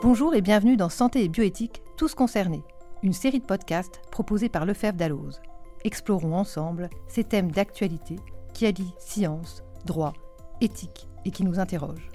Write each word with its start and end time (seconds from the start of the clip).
Bonjour 0.00 0.36
et 0.36 0.42
bienvenue 0.42 0.76
dans 0.76 0.90
Santé 0.90 1.24
et 1.24 1.28
bioéthique, 1.28 1.82
tous 1.96 2.14
concernés, 2.14 2.62
une 3.02 3.12
série 3.12 3.40
de 3.40 3.44
podcasts 3.44 4.00
proposée 4.12 4.48
par 4.48 4.64
Lefebvre 4.64 4.96
Dalloz. 4.96 5.40
Explorons 5.82 6.36
ensemble 6.36 6.88
ces 7.08 7.24
thèmes 7.24 7.50
d'actualité 7.50 8.14
qui 8.54 8.66
allient 8.66 8.94
science, 9.00 9.64
droit, 9.86 10.12
éthique 10.60 11.08
et 11.24 11.32
qui 11.32 11.42
nous 11.42 11.58
interrogent. 11.58 12.10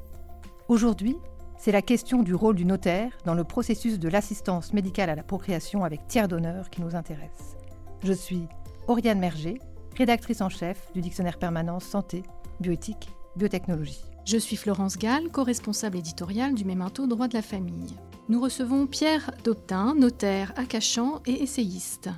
Aujourd'hui, 0.69 1.17
c'est 1.57 1.73
la 1.73 1.81
question 1.81 2.23
du 2.23 2.33
rôle 2.33 2.55
du 2.55 2.63
notaire 2.63 3.11
dans 3.25 3.33
le 3.33 3.43
processus 3.43 3.99
de 3.99 4.07
l'assistance 4.07 4.71
médicale 4.71 5.09
à 5.09 5.15
la 5.15 5.23
procréation 5.23 5.83
avec 5.83 6.07
tiers 6.07 6.29
d'honneur 6.29 6.69
qui 6.69 6.79
nous 6.79 6.95
intéresse. 6.95 7.57
Je 8.01 8.13
suis 8.13 8.47
Oriane 8.87 9.19
Merger, 9.19 9.59
rédactrice 9.97 10.39
en 10.39 10.47
chef 10.47 10.89
du 10.93 11.01
dictionnaire 11.01 11.37
permanent 11.37 11.81
Santé, 11.81 12.23
Bioéthique, 12.61 13.09
Biotechnologie. 13.35 14.12
Je 14.25 14.37
suis 14.37 14.55
Florence 14.55 14.97
Gall, 14.97 15.29
co-responsable 15.29 15.97
éditoriale 15.97 16.55
du 16.55 16.63
Memento 16.63 17.07
Droit 17.07 17.27
de 17.27 17.33
la 17.33 17.41
famille. 17.41 17.93
Nous 18.29 18.39
recevons 18.39 18.87
Pierre 18.87 19.31
Doptin, 19.43 19.95
notaire 19.95 20.53
à 20.55 20.63
Cachan 20.63 21.21
et 21.25 21.43
essayiste. 21.43 22.09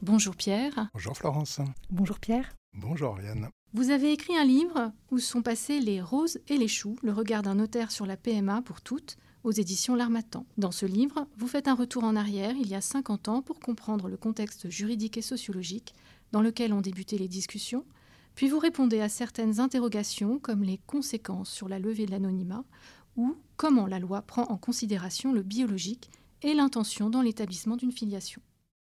Bonjour 0.00 0.36
Pierre. 0.36 0.88
Bonjour 0.94 1.16
Florence. 1.16 1.60
Bonjour 1.90 2.20
Pierre. 2.20 2.54
Bonjour 2.74 3.20
Yann. 3.20 3.48
Vous 3.74 3.90
avez 3.90 4.12
écrit 4.12 4.36
un 4.36 4.44
livre 4.44 4.92
où 5.10 5.18
sont 5.18 5.42
passés 5.42 5.80
les 5.80 6.00
roses 6.00 6.38
et 6.46 6.56
les 6.56 6.68
choux, 6.68 6.94
le 7.02 7.12
regard 7.12 7.42
d'un 7.42 7.56
notaire 7.56 7.90
sur 7.90 8.06
la 8.06 8.16
PMA 8.16 8.62
pour 8.62 8.80
toutes, 8.80 9.16
aux 9.42 9.50
éditions 9.50 9.96
L'Armatan. 9.96 10.46
Dans 10.58 10.70
ce 10.70 10.86
livre, 10.86 11.26
vous 11.36 11.48
faites 11.48 11.66
un 11.66 11.74
retour 11.74 12.04
en 12.04 12.14
arrière 12.14 12.54
il 12.54 12.68
y 12.68 12.76
a 12.76 12.80
50 12.80 13.26
ans 13.26 13.42
pour 13.42 13.58
comprendre 13.58 14.08
le 14.08 14.16
contexte 14.16 14.70
juridique 14.70 15.18
et 15.18 15.22
sociologique 15.22 15.92
dans 16.30 16.40
lequel 16.40 16.72
ont 16.72 16.80
débuté 16.80 17.18
les 17.18 17.28
discussions 17.28 17.84
puis 18.38 18.48
vous 18.48 18.60
répondez 18.60 19.00
à 19.00 19.08
certaines 19.08 19.58
interrogations 19.58 20.38
comme 20.38 20.62
les 20.62 20.78
conséquences 20.86 21.50
sur 21.50 21.68
la 21.68 21.80
levée 21.80 22.06
de 22.06 22.12
l'anonymat 22.12 22.62
ou 23.16 23.34
comment 23.56 23.88
la 23.88 23.98
loi 23.98 24.22
prend 24.22 24.44
en 24.44 24.56
considération 24.56 25.32
le 25.32 25.42
biologique 25.42 26.08
et 26.42 26.54
l'intention 26.54 27.10
dans 27.10 27.20
l'établissement 27.20 27.74
d'une 27.74 27.90
filiation. 27.90 28.40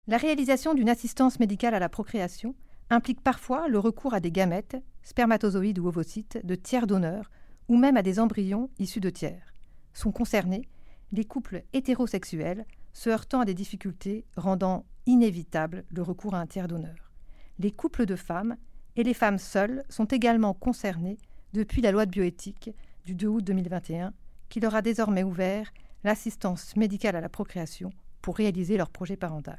La 0.08 0.18
réalisation 0.18 0.74
d'une 0.74 0.90
assistance 0.90 1.40
médicale 1.40 1.74
à 1.74 1.78
la 1.78 1.88
procréation 1.88 2.54
implique 2.90 3.22
parfois 3.22 3.66
le 3.68 3.78
recours 3.78 4.12
à 4.12 4.20
des 4.20 4.30
gamètes, 4.30 4.76
spermatozoïdes 5.02 5.78
ou 5.78 5.86
ovocytes, 5.86 6.38
de 6.44 6.54
tiers 6.54 6.86
donneurs 6.86 7.30
ou 7.68 7.78
même 7.78 7.96
à 7.96 8.02
des 8.02 8.20
embryons 8.20 8.68
issus 8.78 9.00
de 9.00 9.08
tiers. 9.08 9.54
Sont 9.94 10.12
concernés 10.12 10.68
les 11.12 11.24
couples 11.24 11.64
hétérosexuels 11.72 12.66
se 12.92 13.08
heurtant 13.08 13.40
à 13.40 13.46
des 13.46 13.54
difficultés 13.54 14.26
rendant 14.36 14.84
inévitable 15.06 15.86
le 15.88 16.02
recours 16.02 16.34
à 16.34 16.40
un 16.40 16.46
tiers 16.46 16.68
donneur. 16.68 17.10
Les 17.58 17.70
couples 17.70 18.04
de 18.04 18.16
femmes 18.16 18.58
et 18.96 19.02
les 19.02 19.14
femmes 19.14 19.38
seules 19.38 19.84
sont 19.88 20.06
également 20.06 20.54
concernées 20.54 21.18
depuis 21.52 21.82
la 21.82 21.92
loi 21.92 22.06
de 22.06 22.10
bioéthique 22.10 22.70
du 23.04 23.14
2 23.14 23.26
août 23.26 23.44
2021 23.44 24.12
qui 24.48 24.60
leur 24.60 24.74
a 24.74 24.82
désormais 24.82 25.22
ouvert 25.22 25.72
l'assistance 26.04 26.76
médicale 26.76 27.16
à 27.16 27.20
la 27.20 27.28
procréation 27.28 27.90
pour 28.22 28.36
réaliser 28.36 28.76
leur 28.76 28.90
projet 28.90 29.16
parental. 29.16 29.58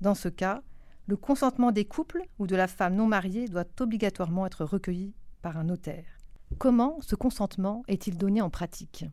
Dans 0.00 0.14
ce 0.14 0.28
cas, 0.28 0.62
le 1.06 1.16
consentement 1.16 1.72
des 1.72 1.84
couples 1.84 2.22
ou 2.38 2.46
de 2.46 2.56
la 2.56 2.68
femme 2.68 2.94
non 2.94 3.06
mariée 3.06 3.48
doit 3.48 3.64
obligatoirement 3.80 4.46
être 4.46 4.64
recueilli 4.64 5.14
par 5.42 5.56
un 5.56 5.64
notaire. 5.64 6.18
Comment 6.58 7.00
ce 7.00 7.14
consentement 7.14 7.82
est-il 7.88 8.16
donné 8.16 8.40
en 8.40 8.50
pratique? 8.50 9.04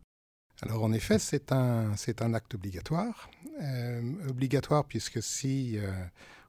Alors 0.62 0.82
en 0.82 0.92
effet, 0.92 1.18
c'est 1.18 1.52
un, 1.52 1.94
acte 2.34 2.54
obligatoire. 2.54 3.30
Euh, 3.62 4.28
obligatoire 4.28 4.84
puisque 4.84 5.22
si 5.22 5.78
euh, 5.78 5.90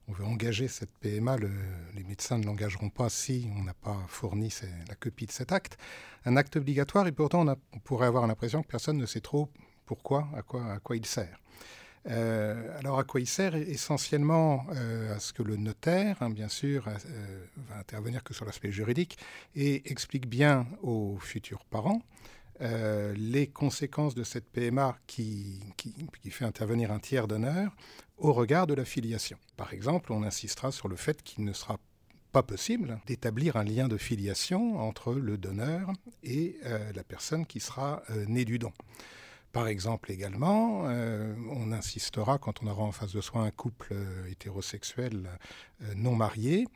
on 0.10 0.14
veut 0.14 0.26
engager 0.26 0.68
cette 0.68 0.90
PMA, 1.00 1.38
les 1.38 2.04
médecins 2.04 2.40
ne 2.40 2.46
l'engageront 2.46 2.90
pas 2.90 3.10
si 3.10 3.48
on 3.56 3.64
n'a 3.64 3.76
pas 3.76 3.98
fourni 4.08 4.52
la 4.88 4.96
copie 4.96 5.28
de 5.28 5.32
cet 5.32 5.52
acte. 5.52 5.78
Un 6.26 6.36
acte 6.36 6.56
obligatoire 6.56 7.06
et 7.08 7.12
pourtant 7.12 7.48
on, 7.48 7.80
pourrait 7.80 8.08
avoir 8.08 8.26
l'impression 8.26 8.64
que 8.64 8.68
personne 8.68 8.98
ne 8.98 9.06
sait 9.06 9.22
trop 9.22 9.50
pourquoi, 9.86 10.28
à 10.36 10.42
quoi, 10.42 10.96
il 10.96 11.06
sert. 11.06 11.40
Euh, 12.08 12.78
alors 12.80 12.98
à 12.98 13.04
quoi 13.04 13.20
il 13.20 13.28
sert? 13.28 13.56
Essentiellement 13.56 14.66
euh, 14.74 15.16
à 15.16 15.20
ce 15.20 15.34
que 15.34 15.44
le 15.44 15.58
notaire, 15.58 16.18
hein, 16.22 16.30
bien 16.30 16.48
sûr, 16.48 16.88
euh, 16.88 17.46
va 17.70 17.78
intervenir 17.78 18.24
que 18.24 18.34
sur 18.34 18.46
l'aspect 18.46 18.72
juridique 18.72 19.18
et 19.56 19.92
explique 19.92 20.28
bien 20.28 20.68
aux 20.82 21.18
futurs 21.20 21.66
parents 21.66 22.02
les 23.16 23.48
conséquences 23.48 24.16
de 24.16 24.24
cette 24.26 24.50
PMA 24.50 24.98
qui, 25.08 25.62
fait 26.30 26.44
intervenir 26.44 26.92
un 26.92 27.00
tiers 27.00 27.26
d'honneur 27.26 27.74
au 28.20 28.34
regard 28.34 28.68
de 28.68 28.74
la 28.74 28.86
filiation. 28.86 29.38
Par 29.58 29.74
exemple, 29.74 30.12
on 30.12 30.24
insistera 30.24 30.72
sur 30.72 30.88
le 30.88 30.96
fait 30.96 31.24
qu'il 31.24 31.44
ne 31.44 31.54
sera 31.54 31.78
pas 32.32 32.44
possible 32.44 33.00
d'établir 33.08 33.56
un 33.56 33.64
lien 33.64 33.88
de 33.88 33.98
filiation 33.98 34.80
entre 34.80 35.14
le 35.14 35.38
donneur 35.38 35.92
et 36.24 36.58
euh, 36.66 36.92
la 36.94 37.04
personne 37.04 37.46
qui 37.46 37.60
sera 37.60 38.04
euh, 38.12 38.26
née 38.28 38.46
du 38.46 38.60
don. 38.60 38.72
Par 39.52 39.68
exemple 39.68 40.12
également, 40.12 40.84
euh, 40.86 41.34
on 41.50 41.72
insistera 41.72 42.38
quand 42.38 42.62
on 42.62 42.68
aura 42.68 42.84
en 42.84 42.92
face 42.92 43.14
de 43.14 43.22
soi 43.22 43.42
un 43.42 43.52
couple 43.52 43.96
hétérosexuel 44.30 45.28
non 45.96 46.16
marié 46.16 46.68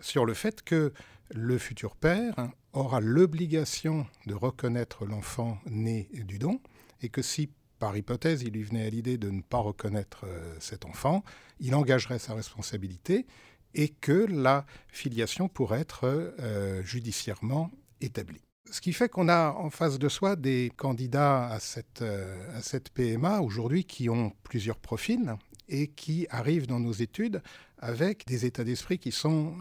sur 0.00 0.26
le 0.26 0.34
fait 0.34 0.62
que 0.62 0.92
le 1.30 1.58
futur 1.58 1.94
père 1.94 2.34
aura 2.72 3.00
l'obligation 3.00 4.04
de 4.26 4.34
reconnaître 4.34 5.06
l'enfant 5.06 5.58
né 5.66 6.08
du 6.12 6.40
don 6.40 6.60
et 7.02 7.08
que 7.08 7.22
si 7.22 7.50
par 7.82 7.96
hypothèse, 7.96 8.42
il 8.42 8.52
lui 8.52 8.62
venait 8.62 8.86
à 8.86 8.90
l'idée 8.90 9.18
de 9.18 9.28
ne 9.28 9.42
pas 9.42 9.58
reconnaître 9.58 10.24
euh, 10.24 10.54
cet 10.60 10.84
enfant, 10.84 11.24
il 11.58 11.74
engagerait 11.74 12.20
sa 12.20 12.32
responsabilité 12.32 13.26
et 13.74 13.88
que 13.88 14.24
la 14.30 14.66
filiation 14.86 15.48
pourrait 15.48 15.80
être 15.80 16.04
euh, 16.04 16.80
judiciairement 16.84 17.72
établie. 18.00 18.44
Ce 18.70 18.80
qui 18.80 18.92
fait 18.92 19.08
qu'on 19.08 19.28
a 19.28 19.50
en 19.50 19.68
face 19.68 19.98
de 19.98 20.08
soi 20.08 20.36
des 20.36 20.70
candidats 20.76 21.48
à 21.48 21.58
cette, 21.58 22.02
euh, 22.02 22.56
à 22.56 22.62
cette 22.62 22.90
PMA 22.90 23.40
aujourd'hui 23.40 23.84
qui 23.84 24.08
ont 24.08 24.32
plusieurs 24.44 24.78
profils 24.78 25.34
et 25.68 25.88
qui 25.88 26.28
arrivent 26.30 26.68
dans 26.68 26.78
nos 26.78 26.92
études 26.92 27.42
avec 27.78 28.28
des 28.28 28.46
états 28.46 28.62
d'esprit 28.62 29.00
qui 29.00 29.10
sont 29.10 29.56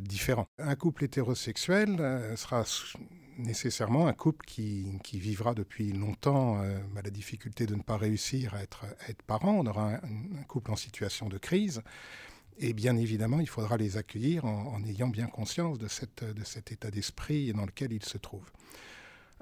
différents. 0.00 0.46
Un 0.58 0.74
couple 0.74 1.04
hétérosexuel 1.04 1.98
sera 2.36 2.64
nécessairement 3.38 4.08
un 4.08 4.12
couple 4.12 4.44
qui, 4.44 5.00
vivra 5.14 5.54
depuis 5.54 5.92
longtemps 5.92 6.60
euh, 6.60 6.78
bah, 6.92 7.00
la 7.02 7.10
difficulté 7.10 7.66
de 7.66 7.74
ne 7.74 7.82
pas 7.82 7.96
réussir 7.96 8.54
à 8.54 8.62
être, 8.62 8.84
être 9.08 9.22
parent. 9.22 9.52
On 9.52 9.66
aura 9.66 9.94
un, 9.94 10.42
couple 10.46 10.72
en 10.72 10.76
situation 10.76 11.28
de 11.28 11.38
crise. 11.38 11.82
Et 12.58 12.72
bien 12.72 12.96
évidemment, 12.96 13.40
il 13.40 13.48
faudra 13.48 13.76
les 13.76 13.96
accueillir 13.96 14.44
en, 14.44 14.82
ayant 14.84 15.08
bien 15.08 15.26
conscience 15.26 15.78
de, 15.78 15.86
cet 15.88 16.72
état 16.72 16.90
d'esprit 16.90 17.52
dans 17.52 17.64
lequel 17.64 17.92
ils 17.92 18.04
se 18.04 18.18
trouvent. 18.18 18.50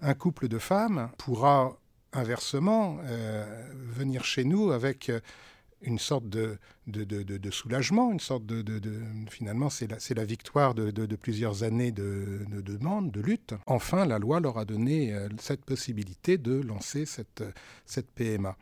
Un 0.01 0.13
couple 0.13 0.49
de 0.49 0.59
femmes 0.59 1.11
pourra 1.17 1.79
inversement 2.13 2.99
euh, 3.05 3.73
venir 3.73 4.25
chez 4.25 4.45
nous 4.45 4.71
avec 4.71 5.11
une 5.87 5.99
sorte 5.99 6.29
de, 6.29 6.59
de, 6.87 7.51
soulagement, 7.51 8.13
une 8.13 8.21
sorte 8.21 8.45
de... 8.45 8.81
finalement, 9.31 9.71
c'est 9.71 9.87
la, 9.91 9.97
la, 10.15 10.25
victoire 10.25 10.75
de, 10.75 11.17
plusieurs 11.17 11.63
années 11.63 11.93
de, 11.93 12.45
demande, 12.63 13.11
de 13.11 13.21
lutte. 13.21 13.55
Enfin, 13.67 14.05
la 14.05 14.19
loi 14.19 14.41
leur 14.41 14.59
a 14.59 14.65
donné 14.65 15.13
euh, 15.13 15.29
cette 15.39 15.65
possibilité 15.65 16.37
de 16.39 16.61
lancer 16.61 17.07
cette, 17.07 17.45
cette 17.85 18.11
PMA. 18.11 18.57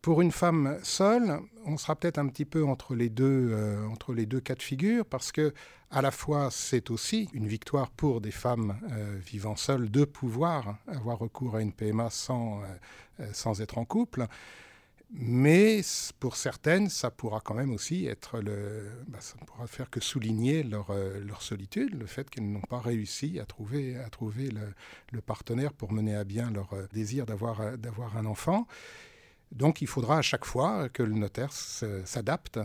Pour 0.00 0.20
une 0.20 0.32
femme 0.32 0.78
seule, 0.82 1.38
on 1.64 1.76
sera 1.76 1.94
peut-être 1.94 2.18
un 2.18 2.26
petit 2.26 2.44
peu 2.44 2.64
entre 2.64 2.96
les 2.96 3.08
deux, 3.08 3.50
euh, 3.52 3.86
entre 3.86 4.12
les 4.12 4.26
deux 4.26 4.40
cas 4.40 4.56
de 4.56 4.62
figure, 4.62 5.06
parce 5.06 5.30
que 5.30 5.54
à 5.92 6.02
la 6.02 6.10
fois 6.10 6.48
c'est 6.50 6.90
aussi 6.90 7.28
une 7.32 7.46
victoire 7.46 7.90
pour 7.90 8.20
des 8.20 8.32
femmes 8.32 8.80
euh, 8.90 9.18
vivant 9.24 9.54
seules 9.54 9.90
de 9.90 10.04
pouvoir 10.04 10.78
avoir 10.88 11.18
recours 11.20 11.54
à 11.54 11.62
une 11.62 11.72
PMA 11.72 12.10
sans, 12.10 12.62
sans 13.32 13.60
être 13.60 13.78
en 13.78 13.84
couple, 13.84 14.26
mais 15.14 15.82
pour 16.20 16.36
certaines, 16.36 16.88
ça 16.88 17.10
pourra 17.10 17.40
quand 17.40 17.54
même 17.54 17.72
aussi 17.72 18.06
être 18.06 18.40
le. 18.40 18.90
Bah, 19.08 19.18
ça 19.20 19.34
ne 19.38 19.44
pourra 19.44 19.66
faire 19.66 19.90
que 19.90 20.00
souligner 20.00 20.62
leur, 20.62 20.90
euh, 20.90 21.20
leur 21.20 21.42
solitude, 21.42 21.94
le 21.94 22.06
fait 22.06 22.30
qu'elles 22.30 22.50
n'ont 22.50 22.62
pas 22.62 22.80
réussi 22.80 23.38
à 23.38 23.44
trouver, 23.44 23.98
à 23.98 24.08
trouver 24.08 24.50
le, 25.12 25.20
partenaire 25.20 25.74
pour 25.74 25.92
mener 25.92 26.16
à 26.16 26.24
bien 26.24 26.50
leur 26.50 26.72
euh, 26.72 26.86
désir 26.92 27.26
d'avoir, 27.26 27.60
euh, 27.60 27.76
d'avoir 27.76 28.16
un 28.16 28.24
enfant. 28.24 28.66
Donc 29.50 29.82
il 29.82 29.86
faudra 29.86 30.16
à 30.16 30.22
chaque 30.22 30.46
fois 30.46 30.88
que 30.88 31.02
le 31.02 31.12
notaire 31.12 31.52
s'adapte 31.52 32.58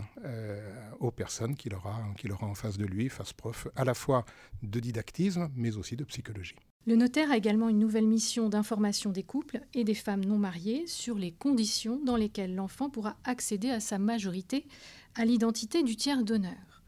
aux 1.00 1.10
personnes 1.10 1.54
qu'il 1.54 1.74
aura, 1.74 2.02
qu'il 2.16 2.32
aura 2.32 2.46
en 2.46 2.54
face 2.54 2.78
de 2.78 2.86
lui, 2.86 3.10
fasse 3.10 3.34
preuve 3.34 3.70
à 3.76 3.84
la 3.84 3.92
fois 3.92 4.24
de 4.62 4.80
didactisme, 4.80 5.50
mais 5.54 5.76
aussi 5.76 5.96
de 5.96 6.04
psychologie. 6.04 6.56
Le 6.88 6.96
notaire 6.96 7.30
a 7.30 7.36
également 7.36 7.68
une 7.68 7.78
nouvelle 7.78 8.06
mission 8.06 8.48
d'information 8.48 9.10
des 9.10 9.22
couples 9.22 9.60
et 9.74 9.84
des 9.84 9.92
femmes 9.92 10.24
non 10.24 10.38
mariées 10.38 10.86
sur 10.86 11.16
les 11.16 11.32
conditions 11.32 12.00
dans 12.02 12.16
lesquelles 12.16 12.54
l'enfant 12.54 12.88
pourra 12.88 13.18
accéder 13.24 13.68
à 13.68 13.78
sa 13.78 13.98
majorité 13.98 14.66
à 15.14 15.26
l'identité 15.26 15.82
du 15.82 15.96
tiers 15.96 16.24
d'honneur. 16.24 16.82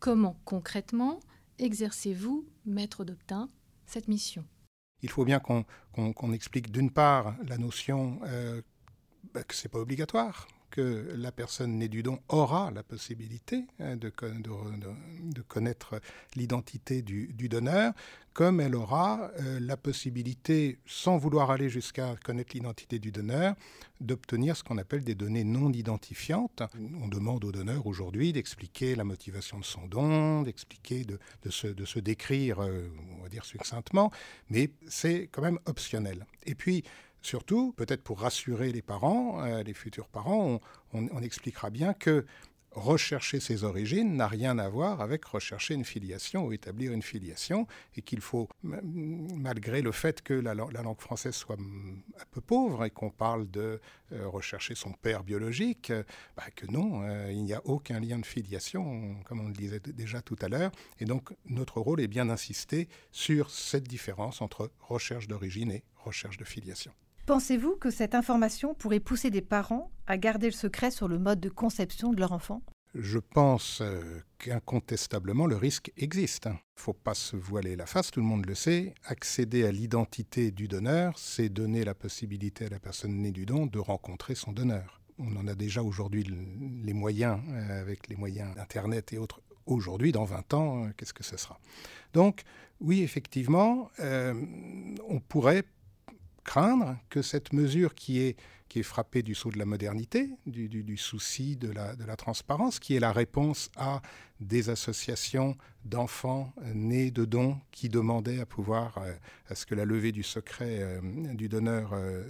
Comment 0.00 0.36
concrètement 0.44 1.20
exercez-vous, 1.60 2.44
maître 2.66 3.04
d'Optin, 3.04 3.48
cette 3.86 4.08
mission? 4.08 4.44
Il 5.02 5.08
faut 5.08 5.24
bien 5.24 5.38
qu'on 5.38 6.32
explique 6.32 6.72
d'une 6.72 6.90
part 6.90 7.36
la 7.46 7.56
notion 7.56 8.18
euh, 8.24 8.60
bah, 9.34 9.44
que 9.44 9.54
ce 9.54 9.68
n'est 9.68 9.70
pas 9.70 9.78
obligatoire, 9.78 10.48
que 10.74 11.06
la 11.16 11.30
personne 11.30 11.78
née 11.78 11.86
du 11.86 12.02
don 12.02 12.18
aura 12.28 12.72
la 12.72 12.82
possibilité 12.82 13.64
hein, 13.78 13.96
de, 13.96 14.10
connaître 15.46 16.00
l'identité 16.34 17.00
du, 17.00 17.48
donneur, 17.48 17.92
comme 18.32 18.60
elle 18.60 18.74
aura 18.74 19.30
euh, 19.38 19.60
la 19.60 19.76
possibilité, 19.76 20.80
sans 20.84 21.16
vouloir 21.16 21.52
aller 21.52 21.68
jusqu'à 21.68 22.16
connaître 22.24 22.54
l'identité 22.54 22.98
du 22.98 23.12
donneur, 23.12 23.54
d'obtenir 24.00 24.56
ce 24.56 24.64
qu'on 24.64 24.76
appelle 24.76 25.04
des 25.04 25.14
données 25.14 25.44
non 25.44 25.70
identifiantes. 25.70 26.64
On 27.00 27.06
demande 27.06 27.44
au 27.44 27.52
donneur 27.52 27.86
aujourd'hui 27.86 28.32
d'expliquer 28.32 28.96
la 28.96 29.04
motivation 29.04 29.60
de 29.60 29.64
son 29.64 29.86
don, 29.86 30.42
d'expliquer, 30.42 31.04
de, 31.04 31.20
se, 31.50 31.68
de, 31.68 31.84
se, 31.84 32.00
décrire, 32.00 32.60
euh, 32.60 32.88
on 33.16 33.22
va 33.22 33.28
dire 33.28 33.44
succinctement, 33.44 34.10
mais 34.50 34.70
c'est 34.88 35.28
quand 35.30 35.42
même 35.42 35.60
optionnel. 35.66 36.26
Et 36.46 36.56
puis, 36.56 36.82
Surtout, 37.24 37.72
peut-être 37.72 38.02
pour 38.02 38.20
rassurer 38.20 38.70
les 38.70 38.82
parents, 38.82 39.42
euh, 39.42 39.62
les 39.62 39.72
futurs 39.72 40.08
parents, 40.08 40.60
on, 40.92 41.22
expliquera 41.22 41.70
bien 41.70 41.94
que 41.94 42.26
rechercher 42.70 43.40
ses 43.40 43.64
origines 43.64 44.14
n'a 44.14 44.28
rien 44.28 44.58
à 44.58 44.68
voir 44.68 45.00
avec 45.00 45.24
rechercher 45.24 45.72
une 45.72 45.86
filiation 45.86 46.44
ou 46.44 46.52
établir 46.52 46.92
une 46.92 47.00
filiation, 47.00 47.66
et 47.96 48.02
qu'il 48.02 48.20
faut, 48.20 48.50
malgré 48.62 49.80
le 49.80 49.90
fait 49.90 50.20
que 50.20 50.34
la, 50.34 50.52
langue 50.52 51.00
française 51.00 51.34
soit 51.34 51.56
un 51.56 52.24
peu 52.30 52.42
pauvre 52.42 52.84
et 52.84 52.90
qu'on 52.90 53.08
parle 53.08 53.50
de 53.50 53.80
euh, 54.12 54.28
rechercher 54.28 54.74
son 54.74 54.92
père 54.92 55.24
biologique, 55.24 55.88
euh, 55.92 56.02
bah, 56.36 56.44
que 56.54 56.66
non, 56.66 57.08
il 57.30 57.42
n'y 57.42 57.54
a 57.54 57.62
aucun 57.64 58.00
lien 58.00 58.18
de 58.18 58.26
filiation, 58.26 59.16
comme 59.24 59.40
on 59.40 59.48
le 59.48 59.54
disait 59.54 59.80
déjà 59.80 60.20
tout 60.20 60.36
à 60.42 60.48
l'heure, 60.48 60.72
et 61.00 61.06
donc 61.06 61.32
notre 61.46 61.80
rôle 61.80 62.02
est 62.02 62.08
bien 62.08 62.26
d'insister 62.26 62.86
sur 63.12 63.48
cette 63.48 63.88
différence 63.88 64.42
entre 64.42 64.70
recherche 64.78 65.26
d'origine 65.26 65.70
et 65.70 65.84
recherche 65.96 66.36
de 66.36 66.44
filiation. 66.44 66.92
Pensez-vous 67.26 67.76
que 67.76 67.90
cette 67.90 68.14
information 68.14 68.74
pourrait 68.74 69.00
pousser 69.00 69.30
des 69.30 69.40
parents 69.40 69.90
à 70.06 70.18
garder 70.18 70.48
le 70.48 70.52
secret 70.52 70.90
sur 70.90 71.08
le 71.08 71.18
mode 71.18 71.40
de 71.40 71.48
conception 71.48 72.12
de 72.12 72.20
leur 72.20 72.32
enfant? 72.32 72.60
Je 72.94 73.18
pense 73.18 73.80
euh, 73.80 74.20
qu'incontestablement 74.36 75.46
le 75.46 75.56
risque 75.56 75.90
existe. 75.96 76.44
Il 76.44 76.50
ne 76.50 76.56
faut 76.76 76.92
pas 76.92 77.14
se 77.14 77.34
voiler 77.34 77.76
la 77.76 77.86
face, 77.86 78.10
tout 78.10 78.20
le 78.20 78.26
monde 78.26 78.44
le 78.44 78.54
sait. 78.54 78.92
Accéder 79.06 79.64
à 79.64 79.72
l'identité 79.72 80.50
du 80.50 80.68
donneur, 80.68 81.18
c'est 81.18 81.48
donner 81.48 81.82
la 81.82 81.94
possibilité 81.94 82.66
à 82.66 82.68
la 82.68 82.78
personne 82.78 83.16
née 83.16 83.32
du 83.32 83.46
don 83.46 83.64
de 83.64 83.78
rencontrer 83.78 84.34
son 84.34 84.52
donneur. 84.52 85.00
On 85.18 85.34
en 85.36 85.48
a 85.48 85.54
déjà 85.54 85.82
aujourd'hui 85.82 86.24
les 86.84 86.92
moyens, 86.92 87.40
euh, 87.48 87.80
avec 87.80 88.06
les 88.08 88.16
moyens 88.16 88.54
d'Internet 88.54 89.14
et 89.14 89.18
autres. 89.18 89.40
Aujourd'hui, 89.64 90.12
dans 90.12 90.24
20 90.24 90.52
ans, 90.52 90.84
euh, 90.84 90.88
qu'est-ce 90.98 91.14
que 91.14 91.24
ce 91.24 91.38
sera? 91.38 91.58
Donc, 92.12 92.42
oui, 92.80 93.02
effectivement, 93.02 93.88
on 95.08 95.20
pourrait 95.20 95.64
craindre 96.44 96.96
que 97.10 97.22
cette 97.22 97.52
mesure 97.52 97.94
qui 97.94 98.20
est, 98.20 98.36
qui 98.68 98.80
est 98.80 98.84
frappée 98.84 99.22
du 99.22 99.34
saut 99.34 99.50
de 99.50 99.58
la 99.58 99.64
modernité, 99.64 100.30
du, 100.46 100.96
souci 100.96 101.56
de 101.56 101.70
la, 101.70 101.96
de 101.96 102.04
la, 102.04 102.16
transparence, 102.16 102.78
qui 102.78 102.94
est 102.94 103.00
la 103.00 103.12
réponse 103.12 103.70
à 103.76 104.02
des 104.40 104.68
associations 104.68 105.56
d'enfants 105.84 106.52
nés 106.74 107.10
de 107.10 107.24
dons 107.24 107.58
qui 107.70 107.88
demandaient 107.88 108.40
à 108.40 108.46
pouvoir, 108.46 108.98
euh, 108.98 109.12
à 109.48 109.54
ce 109.54 109.66
que 109.66 109.74
la 109.74 109.84
levée 109.84 110.12
du 110.12 110.22
secret 110.22 110.78
euh, 110.80 111.00
du 111.34 111.48
donneur 111.48 111.92
euh, 111.92 112.24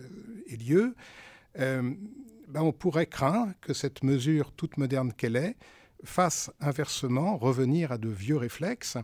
ait 0.48 0.56
lieu, 0.56 0.94
ben 1.56 2.60
on 2.60 2.72
pourrait 2.72 3.06
craindre 3.06 3.52
que 3.60 3.72
cette 3.72 4.02
mesure, 4.02 4.50
toute 4.52 4.76
moderne 4.76 5.12
qu'elle 5.12 5.36
est, 5.36 5.56
fasse 6.04 6.50
inversement 6.60 7.36
revenir 7.36 7.92
à 7.92 7.98
de 7.98 8.08
vieux 8.08 8.36
réflexes, 8.36 8.98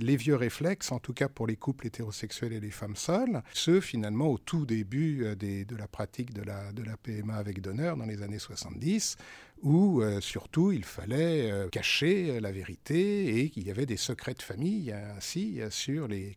les 0.00 0.16
vieux 0.16 0.36
réflexes, 0.36 0.92
en 0.92 0.98
tout 0.98 1.12
cas 1.12 1.28
pour 1.28 1.46
les 1.46 1.56
couples 1.56 1.86
hétérosexuels 1.86 2.52
et 2.52 2.60
les 2.60 2.70
femmes 2.70 2.96
seules, 2.96 3.42
ceux 3.52 3.80
finalement 3.80 4.26
au 4.26 4.38
tout 4.38 4.66
début 4.66 5.24
euh, 5.24 5.34
de 5.34 5.76
la 5.76 5.86
pratique 5.86 6.32
de 6.32 6.42
la, 6.42 6.96
PMA 7.02 7.34
avec 7.34 7.60
donneur 7.60 7.96
dans 7.96 8.06
les 8.06 8.22
années 8.22 8.38
70, 8.38 9.16
où 9.62 10.02
euh, 10.02 10.20
surtout 10.20 10.72
il 10.72 10.84
fallait 10.84 11.50
euh, 11.50 11.68
cacher 11.68 12.40
la 12.40 12.52
vérité 12.52 13.38
et 13.40 13.50
qu'il 13.50 13.66
y 13.66 13.70
avait 13.70 13.86
des 13.86 13.96
secrets 13.96 14.34
de 14.34 14.42
famille 14.42 14.92
ainsi 14.92 15.60
sur 15.70 16.08
les, 16.08 16.36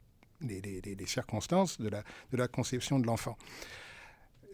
circonstances 1.05 1.79
de 1.79 1.89
la 2.37 2.47
conception 2.47 2.99
de 2.99 3.07
l'enfant 3.07 3.37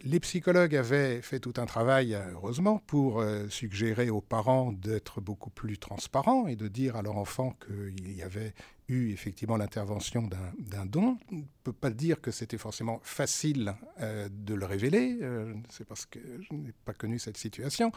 les 0.02 0.20
psychologues 0.20 0.74
avaient 0.74 1.20
fait 1.22 1.40
tout 1.40 1.54
un 1.56 1.66
travail, 1.66 2.16
heureusement, 2.32 2.78
pour 2.86 3.20
euh, 3.20 3.48
suggérer 3.48 4.10
aux 4.10 4.20
parents 4.20 4.72
d'être 4.72 5.20
beaucoup 5.20 5.50
plus 5.50 5.78
transparents 5.78 6.46
et 6.46 6.56
de 6.56 6.68
dire 6.68 6.96
à 6.96 7.02
leur 7.02 7.16
enfant 7.16 7.56
qu'il 7.66 8.16
y 8.16 8.22
avait 8.22 8.54
eu 8.88 9.10
effectivement 9.10 9.56
l'intervention 9.56 10.28
d'un 10.58 10.86
don. 10.86 11.18
On 11.30 11.36
ne 11.36 11.42
peut 11.62 11.72
pas 11.72 11.90
dire 11.90 12.20
que 12.20 12.30
c'était 12.30 12.58
forcément 12.58 13.00
facile 13.02 13.74
euh, 14.00 14.28
de 14.30 14.54
le 14.54 14.66
révéler, 14.66 15.18
euh, 15.22 15.54
c'est 15.68 15.86
parce 15.86 16.06
que 16.06 16.18
je 16.40 16.54
n'ai 16.54 16.72
pas 16.84 16.92
connu 16.92 17.18
cette 17.18 17.36
situation, 17.36 17.92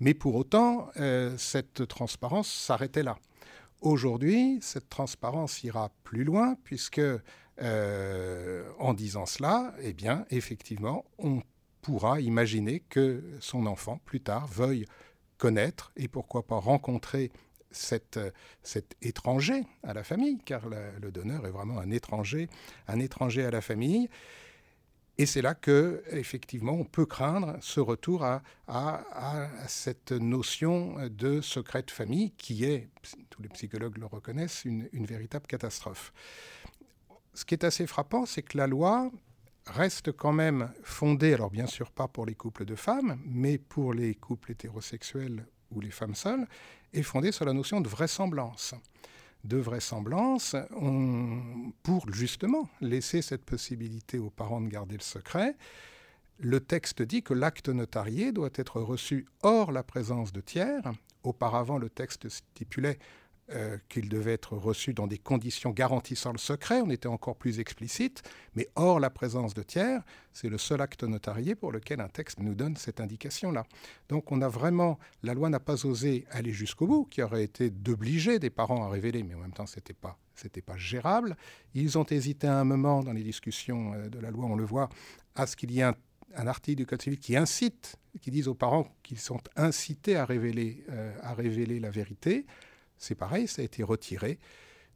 mais 0.00 0.14
pour 0.14 0.34
autant, 0.34 0.90
cette 1.36 1.86
transparence 1.88 2.50
s'arrêtait 2.52 3.02
là. 3.02 3.18
Aujourd'hui, 3.80 4.58
cette 4.62 4.88
transparence 4.88 5.62
ira 5.62 5.90
plus 6.02 6.24
loin 6.24 6.56
puisque 6.64 7.00
euh, 7.62 8.68
en 8.78 8.94
disant 8.94 9.26
cela, 9.26 9.74
eh 9.80 9.92
bien, 9.92 10.26
effectivement, 10.30 11.04
on 11.18 11.42
pourra 11.80 12.20
imaginer 12.20 12.80
que 12.80 13.22
son 13.40 13.66
enfant, 13.66 14.00
plus 14.04 14.20
tard, 14.20 14.46
veuille 14.46 14.86
connaître 15.38 15.92
et 15.96 16.08
pourquoi 16.08 16.46
pas 16.46 16.56
rencontrer 16.56 17.30
cet 17.70 18.18
étranger 19.02 19.64
à 19.82 19.92
la 19.92 20.02
famille, 20.02 20.38
car 20.44 20.62
le 20.68 21.10
donneur 21.10 21.46
est 21.46 21.50
vraiment 21.50 21.78
un 21.78 21.90
étranger, 21.90 22.48
un 22.88 22.98
étranger 22.98 23.44
à 23.44 23.50
la 23.50 23.60
famille. 23.60 24.08
Et 25.18 25.26
c'est 25.26 25.42
là 25.42 25.54
que, 25.54 26.02
effectivement, 26.10 26.72
on 26.72 26.84
peut 26.84 27.06
craindre 27.06 27.56
ce 27.60 27.80
retour 27.80 28.24
à, 28.24 28.42
cette 29.66 30.12
notion 30.12 30.96
de 31.08 31.40
secret 31.40 31.82
de 31.82 31.90
famille 31.90 32.32
qui 32.32 32.64
est, 32.64 32.88
tous 33.30 33.42
les 33.42 33.48
psychologues 33.48 33.98
le 33.98 34.06
reconnaissent, 34.06 34.64
une 34.64 35.06
véritable 35.06 35.46
catastrophe 35.46 36.12
ce 37.36 37.44
qui 37.44 37.54
est 37.54 37.64
assez 37.64 37.86
frappant, 37.86 38.24
c'est 38.24 38.42
que 38.42 38.56
la 38.56 38.66
loi 38.66 39.10
reste 39.66 40.10
quand 40.10 40.32
même 40.32 40.72
fondée, 40.82 41.34
alors 41.34 41.50
bien 41.50 41.66
sûr 41.66 41.90
pas 41.90 42.08
pour 42.08 42.24
les 42.24 42.34
couples 42.34 42.64
de 42.64 42.74
femmes, 42.74 43.18
mais 43.26 43.58
pour 43.58 43.92
les 43.92 44.14
couples 44.14 44.52
hétérosexuels 44.52 45.46
ou 45.70 45.80
les 45.80 45.90
femmes 45.90 46.14
seules, 46.14 46.46
est 46.94 47.02
fondée 47.02 47.32
sur 47.32 47.44
la 47.44 47.52
notion 47.52 47.82
de 47.82 47.88
vraisemblance. 47.88 48.74
De 49.44 49.58
vraisemblance, 49.58 50.56
pour 51.82 52.10
justement 52.10 52.70
laisser 52.80 53.20
cette 53.20 53.44
possibilité 53.44 54.18
aux 54.18 54.30
parents 54.30 54.62
de 54.62 54.68
garder 54.68 54.96
le 54.96 55.02
secret, 55.02 55.56
le 56.38 56.60
texte 56.60 57.02
dit 57.02 57.22
que 57.22 57.34
l'acte 57.34 57.68
notarié 57.68 58.32
doit 58.32 58.50
être 58.54 58.80
reçu 58.80 59.26
hors 59.42 59.72
la 59.72 59.82
présence 59.82 60.32
de 60.32 60.40
tiers. 60.40 60.90
Auparavant, 61.22 61.76
le 61.76 61.90
texte 61.90 62.28
stipulait 62.28 62.98
euh, 63.52 63.78
qu'il 63.88 64.08
devait 64.08 64.32
être 64.32 64.56
reçu 64.56 64.92
dans 64.92 65.06
des 65.06 65.18
conditions 65.18 65.70
garantissant 65.70 66.32
le 66.32 66.38
secret, 66.38 66.80
on 66.80 66.90
était 66.90 67.06
encore 67.06 67.36
plus 67.36 67.60
explicite, 67.60 68.24
mais 68.56 68.68
hors 68.74 68.98
la 68.98 69.08
présence 69.08 69.54
de 69.54 69.62
tiers, 69.62 70.02
c'est 70.32 70.48
le 70.48 70.58
seul 70.58 70.80
acte 70.80 71.04
notarié 71.04 71.54
pour 71.54 71.70
lequel 71.70 72.00
un 72.00 72.08
texte 72.08 72.40
nous 72.40 72.56
donne 72.56 72.76
cette 72.76 73.00
indication-là. 73.00 73.64
Donc 74.08 74.32
on 74.32 74.42
a 74.42 74.48
vraiment, 74.48 74.98
la 75.22 75.32
loi 75.32 75.48
n'a 75.48 75.60
pas 75.60 75.86
osé 75.86 76.24
aller 76.32 76.52
jusqu'au 76.52 76.88
bout, 76.88 77.04
qui 77.04 77.22
aurait 77.22 77.44
été 77.44 77.70
d'obliger 77.70 78.40
des 78.40 78.50
parents 78.50 78.82
à 78.84 78.88
révéler, 78.88 79.22
mais 79.22 79.34
en 79.34 79.40
même 79.40 79.52
temps 79.52 79.66
c'était 79.66 79.94
pas 79.94 80.18
c'était 80.34 80.60
pas 80.60 80.76
gérable. 80.76 81.36
Ils 81.74 81.98
ont 81.98 82.04
hésité 82.04 82.46
à 82.46 82.58
un 82.58 82.64
moment 82.64 83.02
dans 83.02 83.12
les 83.12 83.22
discussions 83.22 83.94
euh, 83.94 84.08
de 84.08 84.18
la 84.18 84.30
loi, 84.32 84.46
on 84.46 84.56
le 84.56 84.64
voit, 84.64 84.88
à 85.36 85.46
ce 85.46 85.54
qu'il 85.56 85.70
y 85.70 85.80
ait 85.80 85.84
un, 85.84 85.94
article 86.34 86.78
du 86.78 86.86
Code 86.86 87.00
civil 87.00 87.18
qui 87.18 87.36
incite, 87.36 87.96
qui 88.20 88.30
dise 88.30 88.48
aux 88.48 88.54
parents 88.54 88.88
qu'ils 89.02 89.20
sont 89.20 89.40
incités 89.54 90.16
à 90.16 90.24
révéler, 90.24 90.84
euh, 90.90 91.16
à 91.22 91.32
révéler 91.32 91.80
la 91.80 91.90
vérité 91.90 92.44
c'est 92.98 93.14
pareil, 93.14 93.48
ça 93.48 93.62
a 93.62 93.64
été 93.64 93.82
retiré. 93.82 94.38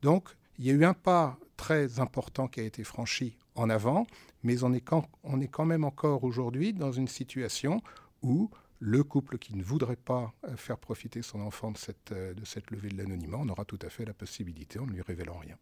Donc, 0.03 0.29
il 0.59 0.67
y 0.67 0.71
a 0.71 0.75
eu 0.75 0.85
un 0.85 0.95
pas 0.95 1.39
très 1.57 2.01
important 2.01 2.49
qui 2.49 2.61
a 2.61 2.65
été 2.65 2.85
franchi 2.85 3.37
en 3.55 3.69
avant, 3.71 4.07
mais 4.43 4.63
on 4.63 4.73
est 4.73 4.81
quand, 4.81 5.65
même 5.65 5.85
encore 5.85 6.25
aujourd'hui 6.25 6.73
dans 6.73 6.93
une 6.93 7.09
situation 7.09 7.83
où 8.23 8.51
le 8.79 9.05
couple 9.05 9.39
qui 9.39 9.55
ne 9.55 9.63
voudrait 9.63 9.97
pas 9.97 10.33
euh, 10.49 10.57
faire 10.57 10.79
profiter 10.79 11.21
son 11.21 11.41
enfant 11.41 11.71
de 11.71 11.77
cette, 11.77 12.13
euh, 12.13 12.33
de 12.33 12.45
cette 12.47 12.71
levée 12.71 12.89
de 12.89 12.97
l'anonymat, 12.97 13.37
on 13.39 13.49
aura 13.51 13.67
tout 13.67 13.79
à 13.83 13.91
fait 13.91 14.07
la 14.07 14.15
possibilité 14.15 14.79
en 14.79 14.87
ne 14.87 14.93
lui 14.93 15.03
révélant 15.03 15.37
rien. 15.37 15.57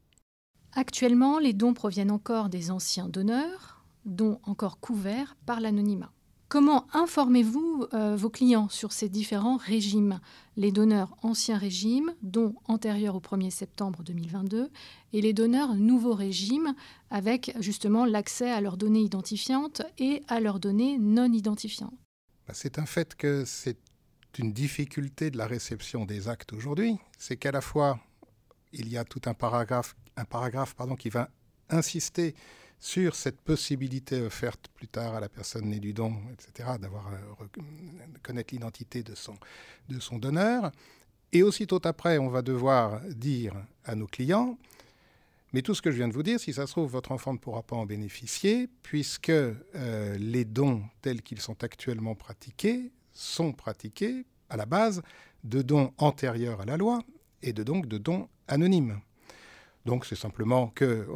Actuellement, 0.73 1.41
les 1.41 1.53
dons 1.53 1.75
proviennent 1.75 2.13
encore 2.13 2.49
des 2.49 2.71
anciens 2.71 3.09
donneurs, 3.09 3.85
dons 4.05 4.39
encore 4.45 4.79
couverts 4.79 5.37
par 5.47 5.61
l'anonymat. 5.61 6.13
Comment 6.49 6.87
informez-vous 6.95 7.89
euh, 7.93 8.17
vos 8.17 8.31
clients 8.31 8.71
sur 8.71 8.93
ces 8.93 9.11
différents 9.11 9.59
régimes? 9.59 10.19
Les 10.57 10.73
donneurs 10.73 11.15
ancien 11.23 11.59
régime, 11.59 12.15
dont 12.23 12.55
antérieurs 12.65 13.17
au 13.17 13.21
1er 13.21 13.51
septembre 13.51 14.03
2022, 14.03 14.71
et 15.13 15.21
les 15.21 15.35
donneurs 15.35 15.75
nouveau 15.75 16.15
régime, 16.15 16.75
avec 17.11 17.55
justement 17.61 18.07
l'accès 18.07 18.51
à 18.51 18.63
leurs 18.63 18.79
données 18.79 19.03
identifiantes 19.03 19.83
et 19.99 20.23
à 20.27 20.41
leurs 20.41 20.59
données 20.59 20.97
non 20.99 21.31
identifiantes. 21.31 21.93
Bah, 22.47 22.55
c'est 22.55 22.79
un 22.79 22.87
fait 22.87 23.15
que 23.15 23.45
c'est 23.45 23.77
une 24.39 24.55
difficulté 24.55 25.31
de 25.31 25.37
la 25.37 25.47
réception 25.47 26.07
des 26.07 26.29
actes 26.29 26.55
aujourd'hui. 26.55 26.97
C'est 27.19 27.37
qu'à 27.37 27.53
la 27.53 27.61
fois, 27.61 28.01
il 28.73 28.89
y 28.89 28.97
a 28.97 29.05
tout 29.05 29.21
un 29.27 29.35
paragraphe, 29.35 29.97
un 30.17 30.25
paragraphe 30.25 30.75
pardon, 30.75 30.97
qui 30.97 31.11
va 31.11 31.29
insister 31.69 32.35
sur 32.79 33.15
cette 33.15 33.41
possibilité 33.41 34.21
offerte 34.23 34.69
plus 34.75 34.89
tard 34.89 35.15
à 35.15 35.21
la 35.21 35.29
personne 35.29 35.67
née 35.67 35.81
du 35.81 35.93
don, 35.93 36.15
etc., 36.33 36.71
d'avoir 36.81 37.09
euh, 37.09 37.47
connaître 38.23 38.55
l'identité 38.55 39.03
de 39.03 39.15
son, 39.15 39.35
de 39.89 39.99
son 39.99 40.19
donneur. 40.19 40.71
Et 41.33 41.43
aussitôt 41.43 41.81
après, 41.85 42.19
on 42.19 42.29
va 42.29 42.43
devoir 42.43 43.01
dire 43.09 43.55
à 43.85 43.95
nos 43.95 44.07
clients, 44.07 44.59
mais 45.53 45.63
tout 45.63 45.75
ce 45.75 45.83
que 45.83 45.91
je 45.91 45.97
viens 45.97 46.09
de 46.09 46.13
vous 46.13 46.23
dire, 46.23 46.39
si 46.39 46.53
ça 46.53 46.67
se 46.67 46.73
trouve, 46.73 46.91
votre 46.91 47.13
enfant 47.13 47.33
ne 47.33 47.39
pourra 47.39 47.63
pas 47.63 47.77
en 47.77 47.87
bénéficier, 47.87 48.69
puisque 48.83 49.31
euh, 49.31 49.57
les 50.19 50.45
dons 50.45 50.83
tels 51.01 51.23
qu'ils 51.23 51.41
sont 51.41 51.65
actuellement 51.65 52.15
pratiqués 52.15 52.93
sont 53.13 53.53
pratiqués 53.53 54.27
à 54.51 54.57
la 54.57 54.67
base 54.67 55.03
de 55.45 55.63
dons 55.63 55.93
antérieurs 55.99 56.61
à 56.61 56.65
la 56.65 56.77
loi 56.77 57.03
et 57.43 57.53
de 57.53 57.63
donc 57.63 57.87
de 57.87 57.99
dons 57.99 58.29
anonymes. 58.47 59.01
Donc 59.89 60.05
c'est 60.05 60.17
simplement 60.17 60.69
que 60.69 61.07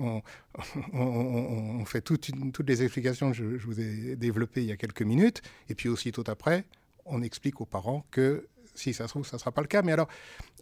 on, 0.94 1.84
fait 1.84 2.00
toutes 2.00 2.66
les 2.66 2.82
explications 2.82 3.30
que 3.30 3.36
je, 3.36 3.66
vous 3.66 3.78
ai 3.78 4.16
développées 4.16 4.62
il 4.62 4.68
y 4.68 4.72
a 4.72 4.78
quelques 4.78 5.02
minutes, 5.02 5.42
et 5.68 5.74
puis 5.74 5.90
aussitôt 5.90 6.24
après, 6.26 6.64
on 7.04 7.20
explique 7.20 7.60
aux 7.60 7.66
parents 7.66 8.06
que 8.10 8.48
si 8.74 8.94
ça 8.94 9.08
se 9.08 9.12
trouve, 9.12 9.26
ça 9.26 9.36
ne 9.36 9.40
sera 9.40 9.52
pas 9.52 9.60
le 9.60 9.66
cas. 9.66 9.82
Mais 9.82 9.92
alors, 9.92 10.08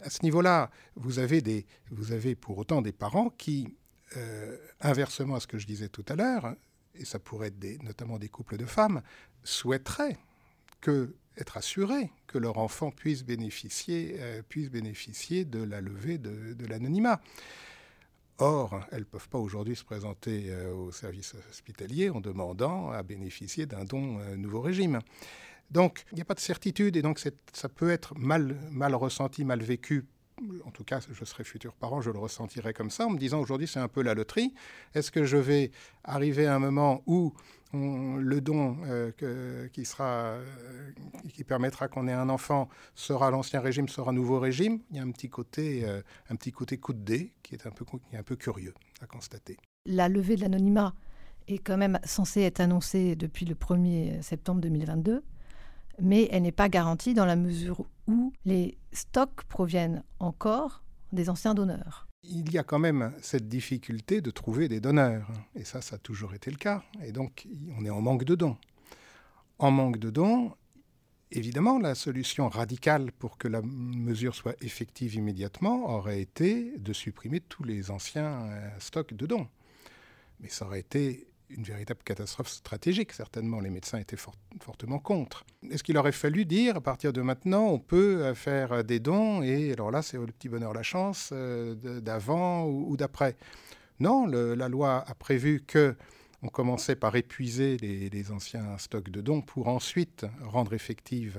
à 0.02 0.10
ce 0.10 0.24
niveau-là, 0.24 0.72
vous 0.96 1.20
avez, 1.20 1.54
pour 2.34 2.58
autant 2.58 2.82
des 2.82 2.90
parents 2.90 3.30
qui, 3.30 3.76
euh, 4.16 4.56
inversement 4.80 5.36
à 5.36 5.40
ce 5.40 5.46
que 5.46 5.58
je 5.58 5.66
disais 5.68 5.88
tout 5.88 6.04
à 6.08 6.16
l'heure, 6.16 6.56
et 6.96 7.04
ça 7.04 7.20
pourrait 7.20 7.52
être 7.62 7.84
notamment 7.84 8.18
des 8.18 8.28
couples 8.28 8.56
de 8.56 8.66
femmes, 8.66 9.02
souhaiteraient 9.44 10.18
être 11.36 11.56
assurés 11.56 12.10
que 12.26 12.38
leur 12.38 12.58
enfant 12.58 12.90
puisse 12.90 13.22
bénéficier, 13.22 14.16
euh, 14.18 14.42
de 15.44 15.62
la 15.62 15.80
levée 15.80 16.18
de 16.18 16.66
l'anonymat. 16.66 17.20
Or, 18.40 18.80
elles 18.90 19.00
ne 19.00 19.04
peuvent 19.04 19.28
pas 19.28 19.38
aujourd'hui 19.38 19.76
se 19.76 19.84
présenter 19.84 20.46
euh, 20.48 20.74
au 20.74 20.92
service 20.92 21.34
hospitalier 21.50 22.10
en 22.10 22.20
demandant 22.20 22.90
à 22.90 23.02
bénéficier 23.02 23.66
d'un 23.66 23.84
don 23.84 24.18
nouveau 24.36 24.60
régime. 24.60 25.00
Donc, 25.70 26.04
il 26.10 26.16
n'y 26.16 26.22
a 26.22 26.24
pas 26.24 26.34
de 26.34 26.40
certitude 26.40 26.96
et 26.96 27.02
donc 27.02 27.18
ça 27.18 27.68
peut 27.68 27.90
être 27.90 28.16
mal, 28.18 28.56
ressenti, 28.94 29.44
mal 29.44 29.62
vécu. 29.62 30.04
En 30.64 30.70
tout 30.70 30.84
cas, 30.84 31.00
je 31.12 31.24
serai 31.24 31.44
futur 31.44 31.74
parent, 31.74 32.00
je 32.00 32.10
le 32.10 32.18
ressentirai 32.18 32.72
comme 32.72 32.90
ça, 32.90 33.06
en 33.06 33.10
me 33.10 33.18
disant 33.18 33.40
aujourd'hui 33.40 33.68
c'est 33.68 33.78
un 33.78 33.88
peu 33.88 34.02
la 34.02 34.14
loterie. 34.14 34.54
Est-ce 34.94 35.10
que 35.10 35.24
je 35.24 35.36
vais 35.36 35.70
arriver 36.02 36.46
à 36.46 36.54
un 36.54 36.58
moment 36.58 37.02
où 37.06 37.34
le 37.72 38.40
don 38.40 38.78
euh, 38.86 39.68
qui, 39.68 39.84
sera, 39.84 40.04
euh, 40.04 40.44
qui 41.28 41.44
permettra 41.44 41.88
qu'on 41.88 42.08
ait 42.08 42.12
un 42.12 42.28
enfant 42.28 42.68
sera 42.94 43.30
l'ancien 43.30 43.60
régime, 43.60 43.88
sera 43.88 44.12
nouveau 44.12 44.40
régime 44.40 44.80
Il 44.90 44.96
y 44.96 45.00
a 45.00 45.02
un 45.02 45.10
petit 45.10 45.28
côté, 45.28 45.84
euh, 45.84 46.02
un 46.28 46.36
petit 46.36 46.52
côté 46.52 46.78
coup 46.78 46.92
de 46.92 47.00
dé 47.00 47.34
qui 47.42 47.54
est 47.54 47.66
un 47.66 47.70
peu, 47.70 47.84
qui 47.84 48.16
est 48.16 48.18
un 48.18 48.22
peu 48.22 48.36
curieux 48.36 48.74
à 49.00 49.06
constater. 49.06 49.56
La 49.86 50.08
levée 50.08 50.36
de 50.36 50.42
l'anonymat 50.42 50.94
est 51.48 51.58
quand 51.58 51.76
même 51.76 51.98
censée 52.04 52.42
être 52.42 52.60
annoncée 52.60 53.16
depuis 53.16 53.46
le 53.46 53.54
1er 53.54 54.22
septembre 54.22 54.60
2022 54.60 55.22
mais 56.00 56.28
elle 56.30 56.42
n'est 56.42 56.52
pas 56.52 56.68
garantie 56.68 57.14
dans 57.14 57.24
la 57.24 57.36
mesure 57.36 57.84
où 58.06 58.32
les 58.44 58.78
stocks 58.92 59.44
proviennent 59.44 60.02
encore 60.18 60.82
des 61.12 61.28
anciens 61.28 61.54
donneurs. 61.54 62.06
Il 62.22 62.52
y 62.52 62.58
a 62.58 62.62
quand 62.62 62.78
même 62.78 63.12
cette 63.22 63.48
difficulté 63.48 64.20
de 64.20 64.30
trouver 64.30 64.68
des 64.68 64.80
donneurs, 64.80 65.28
et 65.54 65.64
ça, 65.64 65.80
ça 65.80 65.96
a 65.96 65.98
toujours 65.98 66.34
été 66.34 66.50
le 66.50 66.56
cas, 66.56 66.82
et 67.02 67.12
donc 67.12 67.48
on 67.78 67.84
est 67.84 67.90
en 67.90 68.00
manque 68.00 68.24
de 68.24 68.34
dons. 68.34 68.56
En 69.58 69.70
manque 69.70 69.98
de 69.98 70.10
dons, 70.10 70.52
évidemment, 71.32 71.78
la 71.78 71.94
solution 71.94 72.48
radicale 72.48 73.12
pour 73.12 73.38
que 73.38 73.48
la 73.48 73.62
mesure 73.62 74.34
soit 74.34 74.56
effective 74.62 75.14
immédiatement 75.14 75.94
aurait 75.96 76.20
été 76.20 76.76
de 76.78 76.92
supprimer 76.92 77.40
tous 77.40 77.64
les 77.64 77.90
anciens 77.90 78.42
euh, 78.42 78.68
stocks 78.78 79.14
de 79.14 79.26
dons. 79.26 79.48
Mais 80.40 80.48
ça 80.48 80.66
aurait 80.66 80.80
été 80.80 81.26
une 81.50 81.64
véritable 81.64 82.00
catastrophe 82.04 82.48
stratégique. 82.48 83.12
Certainement, 83.12 83.60
les 83.60 83.70
médecins 83.70 83.98
étaient 83.98 84.16
fortement 84.16 84.98
contre. 84.98 85.44
Est-ce 85.70 85.82
qu'il 85.82 85.98
aurait 85.98 86.12
fallu 86.12 86.44
dire, 86.44 86.76
à 86.76 86.80
partir 86.80 87.12
de 87.12 87.22
maintenant, 87.22 87.66
on 87.66 87.78
peut 87.78 88.22
euh, 88.22 88.34
faire 88.34 88.84
des 88.84 89.00
dons, 89.00 89.42
et 89.42 89.72
alors 89.72 89.90
là, 89.90 90.02
c'est 90.02 90.16
le 90.16 90.26
petit 90.26 90.48
bonheur, 90.48 90.72
la 90.72 90.82
chance, 90.82 91.30
euh, 91.32 91.74
d'avant 92.00 92.66
ou, 92.66 92.96
d'après? 92.96 93.36
Non, 93.98 94.24
la 94.26 94.68
loi 94.70 95.04
a 95.06 95.14
prévu 95.14 95.62
que 95.66 95.94
on 96.42 96.48
commençait 96.48 96.96
par 96.96 97.16
épuiser 97.16 97.76
les, 97.76 98.32
anciens 98.32 98.78
stocks 98.78 99.10
de 99.10 99.20
dons 99.20 99.42
pour 99.42 99.68
ensuite 99.68 100.26
rendre 100.42 100.74
effective, 100.74 101.38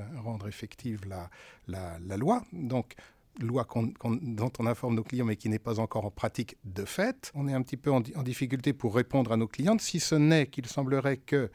la, 1.67 2.17
loi. 2.17 2.43
Donc, 2.53 2.95
loi 3.39 3.67
dont 4.03 4.51
on 4.59 4.67
informe 4.67 4.95
nos 4.95 5.03
clients 5.03 5.25
mais 5.25 5.37
qui 5.37 5.49
n'est 5.49 5.59
pas 5.59 5.79
encore 5.79 6.05
en 6.05 6.11
pratique 6.11 6.57
de 6.65 6.85
fait. 6.85 7.31
On 7.33 7.47
est 7.47 7.53
un 7.53 7.61
petit 7.61 7.77
peu 7.77 7.91
en, 7.91 8.01
difficulté 8.01 8.73
pour 8.73 8.95
répondre 8.95 9.31
à 9.31 9.37
nos 9.37 9.47
clientes, 9.47 9.81
si 9.81 9.99
ce 9.99 10.15
n'est 10.15 10.47
qu'il 10.47 10.67
semblerait 10.67 11.17
que 11.17 11.49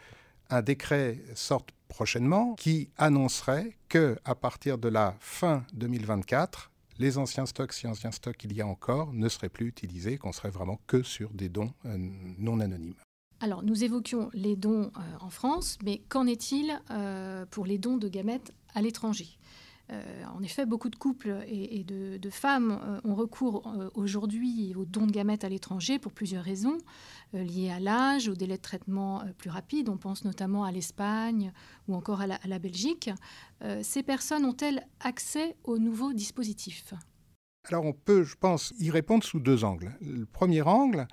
un 0.49 0.63
décret 0.63 1.21
sorte 1.35 1.71
prochainement 1.89 2.55
qui 2.55 2.91
annoncerait 2.99 3.77
que 3.89 4.17
à 4.25 4.35
partir 4.35 4.79
de 4.79 4.89
la 4.89 5.17
fin 5.21 5.65
2024, 5.75 6.71
les 6.99 7.19
anciens 7.19 7.47
stocks, 7.47 7.73
si 7.73 7.87
anciens 7.87 8.13
stocks 8.13 8.43
il 8.45 8.53
y 8.53 8.61
a 8.61 8.67
encore, 8.67 9.13
ne 9.13 9.29
seraient 9.29 9.49
plus 9.49 9.67
utilisés, 9.67 10.19
qu'on 10.19 10.33
serait 10.33 10.51
vraiment 10.51 10.81
que 10.87 11.03
sur 11.03 11.31
des 11.31 11.49
dons 11.49 11.73
euh, 11.85 11.97
non 12.39 12.61
anonymes. 12.61 12.95
Alors, 13.41 13.63
nous 13.63 13.85
évoquions 13.85 14.31
les 14.33 14.57
dons 14.57 14.91
euh, 14.97 15.01
en 15.21 15.29
France, 15.29 15.79
mais 15.85 15.99
qu'en 16.09 16.27
est-il 16.27 16.81
euh, 16.91 17.45
pour 17.47 17.67
les 17.67 17.77
dons 17.77 17.99
de 17.99 18.09
gamètes 18.09 18.53
à 18.75 18.81
l'étranger? 18.81 19.39
Euh, 19.93 20.03
en 20.35 20.43
effet, 20.43 20.65
beaucoup 20.65 20.89
de 20.89 20.97
couples 20.97 21.45
et, 21.47 21.85
de, 21.85 22.31
femmes 22.31 23.01
ont 23.05 23.15
recours 23.15 23.73
aujourd'hui 23.95 24.75
aux 24.75 24.85
dons 24.85 25.07
de 25.07 25.13
gamètes 25.13 25.45
à 25.45 25.49
l'étranger 25.49 26.01
pour 26.01 26.13
plusieurs 26.13 26.43
raisons, 26.43 26.79
liées 27.33 27.71
à 27.71 27.79
l'âge, 27.79 28.29
au 28.29 28.35
délai 28.35 28.57
de 28.57 28.63
traitement 28.63 29.23
plus 29.39 29.51
rapide. 29.51 29.89
On 29.89 29.97
pense 29.97 30.25
notamment 30.25 30.65
à 30.65 30.73
l'Espagne 30.73 31.53
ou 31.87 31.95
encore 31.95 32.21
à 32.21 32.27
la, 32.27 32.59
Belgique. 32.59 33.11
ces 33.83 34.03
personnes 34.03 34.45
ont-elles 34.45 34.85
accès 34.99 35.57
aux 35.63 35.79
nouveaux 35.79 36.13
dispositifs? 36.13 36.93
Alors 37.69 37.85
on 37.85 37.93
peut, 37.93 38.25
je 38.25 38.37
pense, 38.37 38.75
y 38.81 38.91
répondre 38.91 39.23
sous 39.23 39.39
deux 39.39 39.63
angles. 39.63 39.97
Le 40.01 40.27
premier 40.27 40.63
angle, 40.63 41.07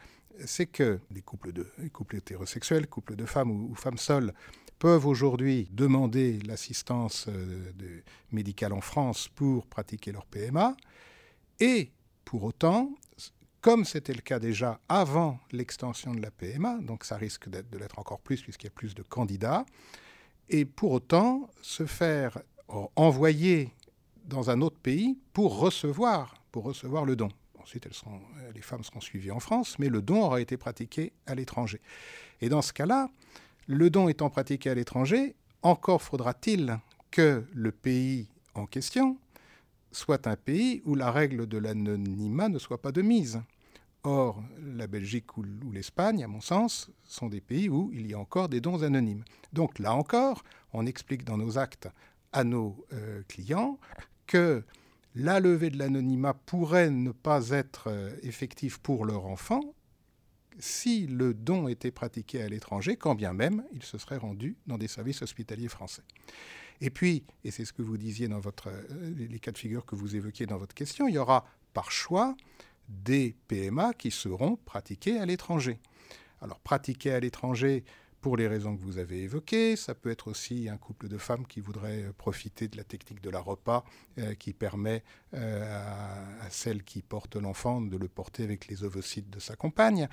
c'est 0.46 0.66
que 0.66 1.00
les 1.12 1.22
couples, 1.22 1.52
de, 1.52 1.68
couples 1.92 2.18
hétérosexuels, 2.18 2.88
couples 2.88 3.16
de 3.16 3.26
femmes 3.26 3.52
ou 3.52 3.76
femmes 3.76 3.98
seules, 3.98 4.34
peuvent 4.80 5.06
aujourd'hui 5.06 5.70
demander 5.72 6.40
l'assistance 6.40 7.28
euh, 7.30 8.02
médicale 8.32 8.74
en 8.74 8.82
France 8.82 9.30
pour 9.30 9.66
pratiquer 9.68 10.12
leur 10.12 10.26
PMA. 10.26 10.76
Et 11.60 11.92
pour 12.26 12.44
autant, 12.44 12.92
comme 13.62 13.86
c'était 13.86 14.14
le 14.14 14.22
cas 14.22 14.40
déjà 14.40 14.80
avant 14.90 15.40
l'extension 15.52 16.14
de 16.14 16.22
la 16.22 16.32
PMA, 16.32 16.80
donc 16.82 17.06
ça 17.06 17.16
risque 17.16 17.48
de 17.50 17.78
l'être 17.78 18.00
encore 18.00 18.20
plus 18.20 18.42
puisqu'il 18.42 18.66
y 18.66 18.68
a 18.68 18.72
plus 18.72 18.94
de 18.96 19.04
candidats, 19.04 19.66
et 20.50 20.66
pour 20.66 20.92
autant 20.92 21.50
se 21.62 21.86
faire 21.86 22.40
envoyer 22.96 23.72
dans 24.26 24.50
un 24.50 24.62
autre 24.62 24.78
pays 24.80 25.18
pour 25.32 25.60
recevoir, 25.60 26.36
pour 26.52 26.64
recevoir 26.64 27.06
le 27.06 27.16
don. 27.16 27.30
Ensuite, 27.64 27.92
seront, 27.94 28.20
les 28.54 28.62
femmes 28.62 28.84
seront 28.84 29.00
suivies 29.00 29.32
en 29.32 29.40
France, 29.40 29.80
mais 29.80 29.88
le 29.88 30.02
don 30.02 30.22
aura 30.22 30.42
été 30.42 30.58
pratiqué 30.58 31.14
à 31.26 31.34
l'étranger. 31.34 31.80
Et 32.42 32.50
dans 32.50 32.62
ce 32.62 32.74
cas-là, 32.74 33.10
le 33.68 33.90
don 33.90 34.10
étant 34.10 34.30
pratiqué 34.30 34.70
à 34.70 34.76
l'étranger, 34.76 35.34
encore 35.62 36.02
faudra-t-il 36.02 36.78
que 37.10 37.46
le 37.54 37.72
pays 37.72 38.28
en 38.54 38.66
question 38.66 39.18
soit 39.94 40.28
un 40.28 40.36
pays 40.36 40.82
où 40.86 40.96
la 40.96 41.12
règle 41.12 41.48
de 41.48 41.58
l'anonymat 41.58 42.50
ne 42.50 42.60
soit 42.60 42.82
pas 42.82 42.92
de 42.92 43.02
mise. 43.02 43.42
Or, 44.04 44.44
la 44.76 44.88
Belgique 44.88 45.38
ou 45.38 45.44
l'Espagne, 45.72 46.24
à 46.24 46.28
mon 46.28 46.42
sens, 46.42 46.90
sont 47.06 47.30
des 47.30 47.40
pays 47.40 47.70
où 47.70 47.92
il 47.94 48.08
y 48.08 48.14
a 48.14 48.20
encore 48.20 48.50
des 48.50 48.60
dons 48.60 48.84
anonymes. 48.84 49.24
Donc 49.54 49.80
là 49.80 49.94
encore, 49.94 50.44
on 50.74 50.86
explique 50.86 51.24
dans 51.24 51.38
nos 51.38 51.58
actes 51.58 51.88
à 52.34 52.44
nos 52.44 52.86
euh, 52.92 53.22
clients 53.30 53.80
que 54.28 54.64
la 55.16 55.40
levée 55.40 55.70
de 55.70 55.78
l'anonymat 55.78 56.34
pourrait 56.34 56.90
ne 56.90 57.12
pas 57.12 57.50
être 57.50 57.88
euh, 57.88 58.16
effective 58.24 58.80
pour 58.82 59.06
leur 59.06 59.26
enfant 59.26 59.62
si 60.60 61.08
le 61.08 61.34
don 61.34 61.68
était 61.68 61.92
pratiqué 61.92 62.42
à 62.42 62.48
l'étranger, 62.48 62.96
quand 62.96 63.16
bien 63.16 63.34
même 63.34 63.64
il 63.74 63.84
se 63.84 63.98
serait 63.98 64.18
rendu 64.18 64.56
dans 64.68 64.78
des 64.78 64.88
services 64.88 65.22
hospitaliers 65.22 65.68
français. 65.68 66.04
Et 66.82 66.90
puis, 66.90 67.24
et 67.44 67.52
c'est 67.52 67.66
ce 67.66 67.74
que 67.74 67.82
vous 67.82 67.98
disiez 67.98 68.28
dans 68.28 68.40
votre, 68.40 68.70
euh, 68.70 69.14
les 69.16 69.40
cas 69.40 69.52
de 69.52 69.58
figure 69.58 69.86
que 69.86 69.96
vous 69.96 70.16
évoquiez 70.16 70.46
dans 70.46 70.58
votre 70.58 70.76
question, 70.76 71.08
il 71.08 71.16
y 71.16 71.18
aura 71.18 71.46
par 71.74 71.92
choix 71.92 72.36
des 72.90 73.36
PMA 73.48 73.94
qui 73.94 74.12
seront 74.12 74.58
pratiqués 74.58 75.18
à 75.18 75.26
l'étranger. 75.26 75.80
Alors, 76.42 76.60
pratiqués 76.60 77.14
à 77.14 77.20
l'étranger, 77.20 77.86
pour 78.24 78.38
les 78.38 78.48
raisons 78.48 78.76
que 78.78 78.82
vous 78.82 79.00
avez 79.00 79.22
évoquées. 79.24 79.76
Ça 79.76 79.94
peut 79.94 80.10
être 80.10 80.30
aussi 80.30 80.70
un 80.70 80.78
couple 80.78 81.10
de 81.10 81.18
femmes 81.18 81.46
qui 81.46 81.60
voudraient 81.60 82.06
profiter 82.18 82.70
de 82.70 82.78
la 82.78 82.86
technique 82.86 83.22
de 83.22 83.30
la 83.30 83.42
repas 83.42 83.84
euh, 84.18 84.34
qui 84.34 84.54
permet 84.54 85.04
euh, 85.34 86.42
à, 86.42 86.50
celle 86.50 86.84
qui 86.84 87.02
porte 87.02 87.36
l'enfant 87.36 87.82
de 87.82 87.98
le 87.98 88.08
porter 88.08 88.44
avec 88.46 88.68
les 88.68 88.86
ovocytes 88.86 89.30
de 89.30 89.40
sa 89.40 89.58
compagne, 89.58 90.08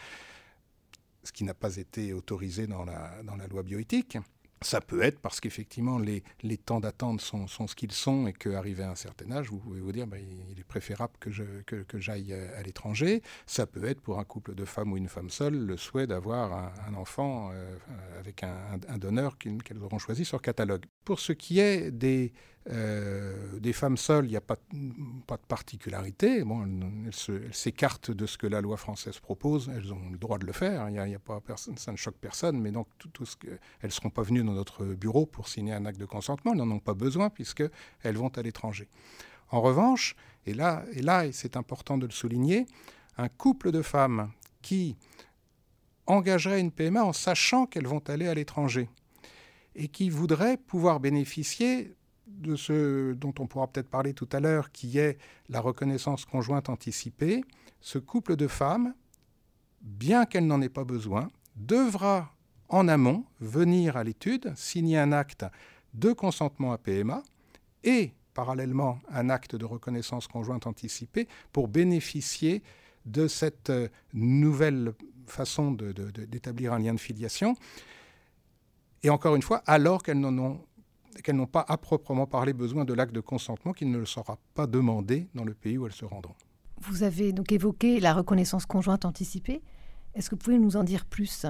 ce 1.22 1.30
qui 1.30 1.44
n'a 1.44 1.54
pas 1.54 1.76
été 1.76 2.12
autorisé 2.12 2.66
dans 2.66 2.84
la 2.84 3.46
loi 3.48 3.62
bioéthique. 3.62 4.18
Ça 4.62 4.80
peut 4.80 5.02
être 5.02 5.18
parce 5.20 5.40
qu'effectivement 5.40 5.98
les, 5.98 6.22
les, 6.42 6.58
temps 6.58 6.80
d'attente 6.80 7.22
sont, 7.22 7.46
sont, 7.46 7.66
ce 7.66 7.74
qu'ils 7.74 7.92
sont 7.92 8.26
et 8.26 8.34
qu'arrivé 8.34 8.82
à 8.82 8.90
un 8.90 8.94
certain 8.94 9.30
âge, 9.32 9.48
vous 9.48 9.58
pouvez 9.58 9.80
vous 9.80 9.92
dire 9.92 10.06
ben, 10.06 10.20
il 10.50 10.60
est 10.60 10.64
préférable 10.64 11.14
que, 11.18 11.30
je, 11.30 11.44
que, 11.64 11.98
j'aille 11.98 12.34
à 12.34 12.62
l'étranger. 12.62 13.22
Ça 13.46 13.66
peut 13.66 13.84
être 13.84 14.02
pour 14.02 14.18
un 14.18 14.24
couple 14.24 14.54
de 14.54 14.64
femmes 14.66 14.92
ou 14.92 14.98
une 14.98 15.08
femme 15.08 15.30
seule 15.30 15.54
le 15.54 15.76
souhait 15.78 16.06
d'avoir 16.06 16.72
un, 16.86 16.94
enfant 16.94 17.50
euh, 17.52 17.76
avec 18.18 18.42
un, 18.42 18.78
un 18.88 18.98
donneur 18.98 19.38
qu'elles 19.38 19.82
auront 19.82 19.98
choisi 19.98 20.26
sur 20.26 20.42
catalogue. 20.42 20.84
Pour 21.04 21.20
ce 21.20 21.32
qui 21.32 21.58
est 21.60 21.90
des, 21.90 22.32
euh, 22.68 23.58
des 23.58 23.72
femmes 23.72 23.96
seules, 23.96 24.26
il 24.26 24.30
n'y 24.30 24.36
a 24.36 24.42
pas, 24.42 24.56
de 24.72 25.46
particularité. 25.48 26.44
Elles, 26.44 27.52
s'écartent 27.52 28.10
de 28.10 28.26
ce 28.26 28.36
que 28.36 28.46
la 28.46 28.60
loi 28.60 28.76
française 28.76 29.18
propose. 29.18 29.70
Elles 29.74 29.92
ont 29.92 30.10
le 30.10 30.18
droit 30.18 30.38
de 30.38 30.46
le 30.46 30.52
faire. 30.52 30.88
Il 30.90 30.98
a, 30.98 31.18
personne, 31.40 31.78
ça 31.78 31.90
ne 31.90 31.96
choque 31.96 32.16
personne. 32.16 32.60
Mais 32.60 32.70
donc, 32.70 32.86
elles 33.44 33.58
ne 33.84 33.88
seront 33.88 34.10
pas 34.10 34.22
venues 34.22 34.44
dans 34.44 34.52
notre 34.52 34.84
bureau 34.84 35.26
pour 35.26 35.48
signer 35.48 35.72
un 35.72 35.86
acte 35.86 35.98
de 35.98 36.04
consentement. 36.04 36.52
Elles 36.52 36.58
n'en 36.58 36.70
ont 36.70 36.80
pas 36.80 36.94
besoin 36.94 37.30
puisqu'elles 37.30 37.70
vont 38.16 38.28
à 38.28 38.42
l'étranger. 38.42 38.88
En 39.50 39.60
revanche, 39.62 40.14
et 40.46 40.54
là, 40.54 40.84
c'est 41.32 41.56
important 41.56 41.98
de 41.98 42.06
le 42.06 42.12
souligner, 42.12 42.66
un 43.16 43.28
couple 43.28 43.72
de 43.72 43.82
femmes 43.82 44.30
qui 44.62 44.96
engagerait 46.06 46.60
une 46.60 46.70
PMA 46.70 47.04
en 47.04 47.12
sachant 47.12 47.66
qu'elles 47.66 47.86
vont 47.86 48.02
aller 48.08 48.28
à 48.28 48.34
l'étranger 48.34 48.88
et 49.74 49.88
qui 49.88 50.10
voudraient 50.10 50.56
pouvoir 50.56 51.00
bénéficier 51.00 51.94
de 52.40 52.56
ce 52.56 53.12
dont 53.12 53.34
on 53.38 53.46
pourra 53.46 53.66
peut-être 53.68 53.88
parler 53.88 54.14
tout 54.14 54.28
à 54.32 54.40
l'heure, 54.40 54.72
qui 54.72 54.98
est 54.98 55.18
la 55.48 55.60
reconnaissance 55.60 56.24
conjointe 56.24 56.68
anticipée, 56.68 57.44
ce 57.80 57.98
couple 57.98 58.36
de 58.36 58.46
femmes, 58.46 58.94
bien 59.80 60.26
qu'elle 60.26 60.46
n'en 60.46 60.60
ait 60.60 60.68
pas 60.68 60.84
besoin, 60.84 61.30
devra 61.56 62.32
en 62.68 62.88
amont 62.88 63.24
venir 63.40 63.96
à 63.96 64.04
l'étude, 64.04 64.52
signer 64.56 64.98
un 64.98 65.12
acte 65.12 65.44
de 65.94 66.12
consentement 66.12 66.72
à 66.72 66.78
PMA 66.78 67.22
et 67.84 68.12
parallèlement 68.34 69.00
un 69.10 69.28
acte 69.28 69.56
de 69.56 69.64
reconnaissance 69.64 70.26
conjointe 70.26 70.66
anticipée 70.66 71.26
pour 71.52 71.68
bénéficier 71.68 72.62
de 73.06 73.26
cette 73.26 73.70
euh, 73.70 73.88
nouvelle 74.12 74.92
façon 75.26 75.72
d'établir 75.72 76.72
un 76.72 76.78
lien 76.78 76.94
de 76.94 77.00
filiation. 77.00 77.54
Et 79.02 79.10
encore 79.10 79.36
une 79.36 79.42
fois, 79.42 79.62
alors 79.66 80.02
qu'elles 80.02 80.20
n'en 80.20 80.36
ont 80.38 80.60
qu'elles 81.22 81.36
n'ont 81.36 81.46
pas 81.46 81.64
à 81.68 81.76
proprement 81.76 82.26
parler 82.26 82.52
besoin 82.52 82.84
de 82.84 82.94
l'acte 82.94 83.14
de 83.14 83.20
consentement 83.20 83.72
qui 83.72 83.86
ne 83.86 83.98
le 83.98 84.06
sera 84.06 84.38
pas 84.54 84.66
demandé 84.66 85.28
dans 85.34 85.44
le 85.44 85.54
pays 85.54 85.78
où 85.78 85.86
elles 85.86 85.92
se 85.92 86.04
rendront. 86.04 86.34
Vous 86.80 87.02
avez 87.02 87.32
donc 87.32 87.52
évoqué 87.52 88.00
la 88.00 88.14
reconnaissance 88.14 88.66
conjointe 88.66 89.04
anticipée. 89.04 89.62
Est-ce 90.14 90.30
que 90.30 90.34
vous 90.34 90.40
pouvez 90.40 90.58
nous 90.58 90.76
en 90.76 90.84
dire 90.84 91.04
plus? 91.04 91.46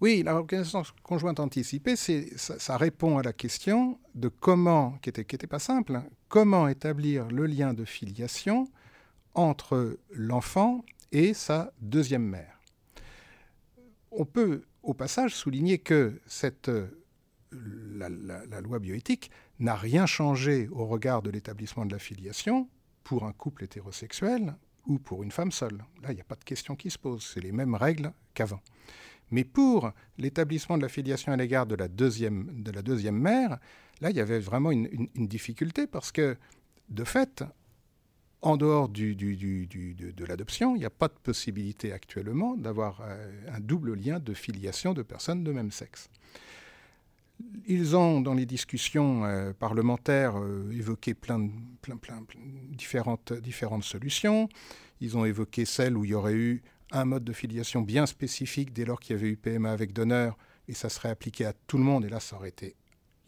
Oui, 0.00 0.22
la 0.22 0.34
reconnaissance 0.36 0.92
conjointe 1.02 1.40
anticipée, 1.40 1.96
ça, 1.96 2.58
ça, 2.58 2.76
répond 2.76 3.18
à 3.18 3.22
la 3.22 3.32
question 3.32 3.98
de 4.14 4.28
comment, 4.28 4.92
qui 5.02 5.08
n'était 5.08 5.24
qui 5.24 5.46
pas 5.46 5.58
simple, 5.58 5.96
hein, 5.96 6.04
comment 6.28 6.68
établir 6.68 7.26
le 7.28 7.46
lien 7.46 7.74
de 7.74 7.84
filiation 7.84 8.68
entre 9.34 9.98
l'enfant 10.12 10.84
et 11.10 11.34
sa 11.34 11.72
deuxième 11.80 12.24
mère. 12.24 12.60
On 14.12 14.24
peut 14.24 14.62
au 14.82 14.94
passage 14.94 15.34
souligner 15.34 15.78
que 15.78 16.20
cette 16.26 16.70
la, 17.52 18.60
loi 18.60 18.78
bioéthique 18.78 19.30
n'a 19.58 19.74
rien 19.74 20.06
changé 20.06 20.68
au 20.70 20.86
regard 20.86 21.22
de 21.22 21.30
l'établissement 21.30 21.86
de 21.86 21.92
la 21.92 21.98
filiation 21.98 22.68
pour 23.04 23.24
un 23.24 23.32
couple 23.32 23.64
hétérosexuel 23.64 24.54
ou 24.86 24.98
pour 24.98 25.22
une 25.22 25.32
femme 25.32 25.52
seule. 25.52 25.84
Là, 26.02 26.10
il 26.10 26.14
n'y 26.14 26.20
a 26.20 26.24
pas 26.24 26.36
de 26.36 26.44
question 26.44 26.76
qui 26.76 26.90
se 26.90 26.98
pose. 26.98 27.24
C'est 27.24 27.40
les 27.40 27.52
mêmes 27.52 27.74
règles 27.74 28.12
qu'avant. 28.34 28.60
Mais 29.30 29.44
pour 29.44 29.92
l'établissement 30.16 30.78
de 30.78 30.82
la 30.82 30.88
filiation 30.88 31.32
à 31.32 31.36
l'égard 31.36 31.66
de, 31.66 31.74
la 31.74 31.88
deuxième, 31.88 32.62
mère, 33.12 33.58
là, 34.00 34.10
il 34.10 34.16
y 34.16 34.20
avait 34.20 34.38
vraiment 34.38 34.70
une, 34.70 35.08
difficulté 35.14 35.86
parce 35.86 36.12
que, 36.12 36.36
de 36.88 37.04
fait, 37.04 37.44
en 38.40 38.56
dehors 38.56 38.88
de 38.88 40.24
l'adoption, 40.24 40.76
il 40.76 40.78
n'y 40.78 40.86
a 40.86 40.90
pas 40.90 41.08
de 41.08 41.18
possibilité 41.22 41.92
actuellement 41.92 42.56
d'avoir 42.56 43.02
euh, 43.02 43.30
un 43.52 43.60
double 43.60 43.94
lien 43.94 44.20
de 44.20 44.32
filiation 44.32 44.94
de 44.94 45.02
personnes 45.02 45.44
de 45.44 45.52
même 45.52 45.72
sexe. 45.72 46.08
Ils 47.66 47.96
ont, 47.96 48.20
dans 48.20 48.34
les 48.34 48.46
discussions 48.46 49.24
euh, 49.24 49.52
parlementaires, 49.52 50.38
euh, 50.38 50.70
évoqué 50.72 51.14
plein, 51.14 51.38
de, 51.38 51.50
plein, 51.82 51.98
différentes, 52.70 53.32
différentes 53.32 53.84
solutions. 53.84 54.48
Ils 55.00 55.16
ont 55.16 55.24
évoqué 55.24 55.64
celle 55.64 55.96
où 55.96 56.04
il 56.04 56.10
y 56.10 56.14
aurait 56.14 56.34
eu 56.34 56.62
un 56.90 57.04
mode 57.04 57.24
de 57.24 57.32
filiation 57.32 57.82
bien 57.82 58.06
spécifique 58.06 58.72
dès 58.72 58.84
lors 58.84 58.98
qu'il 58.98 59.16
y 59.16 59.18
avait 59.18 59.28
eu 59.28 59.36
PMA 59.36 59.70
avec 59.70 59.92
donneur, 59.92 60.36
et 60.66 60.72
ça 60.72 60.88
serait 60.88 61.10
appliqué 61.10 61.44
à 61.44 61.52
tout 61.52 61.78
le 61.78 61.84
monde, 61.84 62.04
et 62.04 62.08
là, 62.08 62.20
ça 62.20 62.36
aurait 62.36 62.48
été 62.48 62.74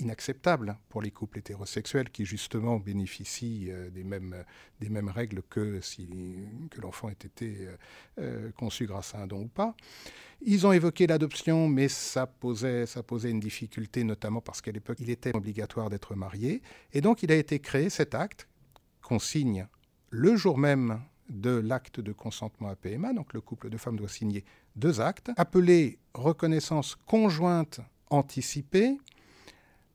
inacceptable 0.01 0.77
pour 0.89 1.03
les 1.03 1.11
couples 1.11 1.39
hétérosexuels 1.39 2.11
qui 2.11 2.25
justement 2.25 2.79
bénéficient 2.79 3.69
euh, 3.71 3.91
des, 3.91 4.05
mêmes, 4.05 4.45
des 4.81 4.89
mêmes 4.89 5.09
règles 5.09 5.43
que 5.49 5.81
si 5.81 6.09
que 6.71 6.81
l'enfant 6.81 7.09
ait 7.09 7.13
été 7.13 7.57
euh, 7.61 7.77
euh, 8.19 8.53
conçu 8.53 8.87
grâce 8.87 9.15
à 9.15 9.19
un 9.19 9.27
don 9.27 9.43
ou 9.43 9.49
pas. 9.49 9.75
Ils 10.43 10.67
ont 10.67 10.73
évoqué 10.73 11.07
l'adoption, 11.07 11.69
mais 11.69 11.89
ça 11.89 12.27
posait, 12.27 12.87
ça 12.87 13.03
posait 13.03 13.31
une 13.31 13.41
difficulté, 13.41 14.05
notamment 14.05 14.41
parce 14.41 14.63
qu'à 14.63 14.73
l'époque, 14.73 14.99
il 15.01 15.11
était 15.11 15.37
obligatoire 15.37 15.91
d'être 15.91 16.15
marié. 16.15 16.63
Et 16.93 17.03
donc, 17.03 17.23
il 17.23 17.31
a 17.31 17.37
été 17.37 17.59
créé 17.59 17.91
cet 17.91 18.15
acte 18.15 18.49
qu'on 19.03 19.19
signe 19.19 19.67
le 20.09 20.37
jour 20.37 20.57
même 20.57 21.01
de 21.29 21.51
l'acte 21.51 22.01
de 22.01 22.13
consentement 22.13 22.69
à 22.69 22.77
PMA. 22.77 23.13
Donc, 23.13 23.35
le 23.35 23.41
couple 23.41 23.69
de 23.69 23.77
femmes 23.77 23.97
doit 23.97 24.09
signer 24.09 24.45
deux 24.77 25.01
actes, 25.01 25.31
appelé 25.37 25.99
reconnaissance 26.15 26.97
conjointe 27.07 27.81
anticipée, 28.11 28.99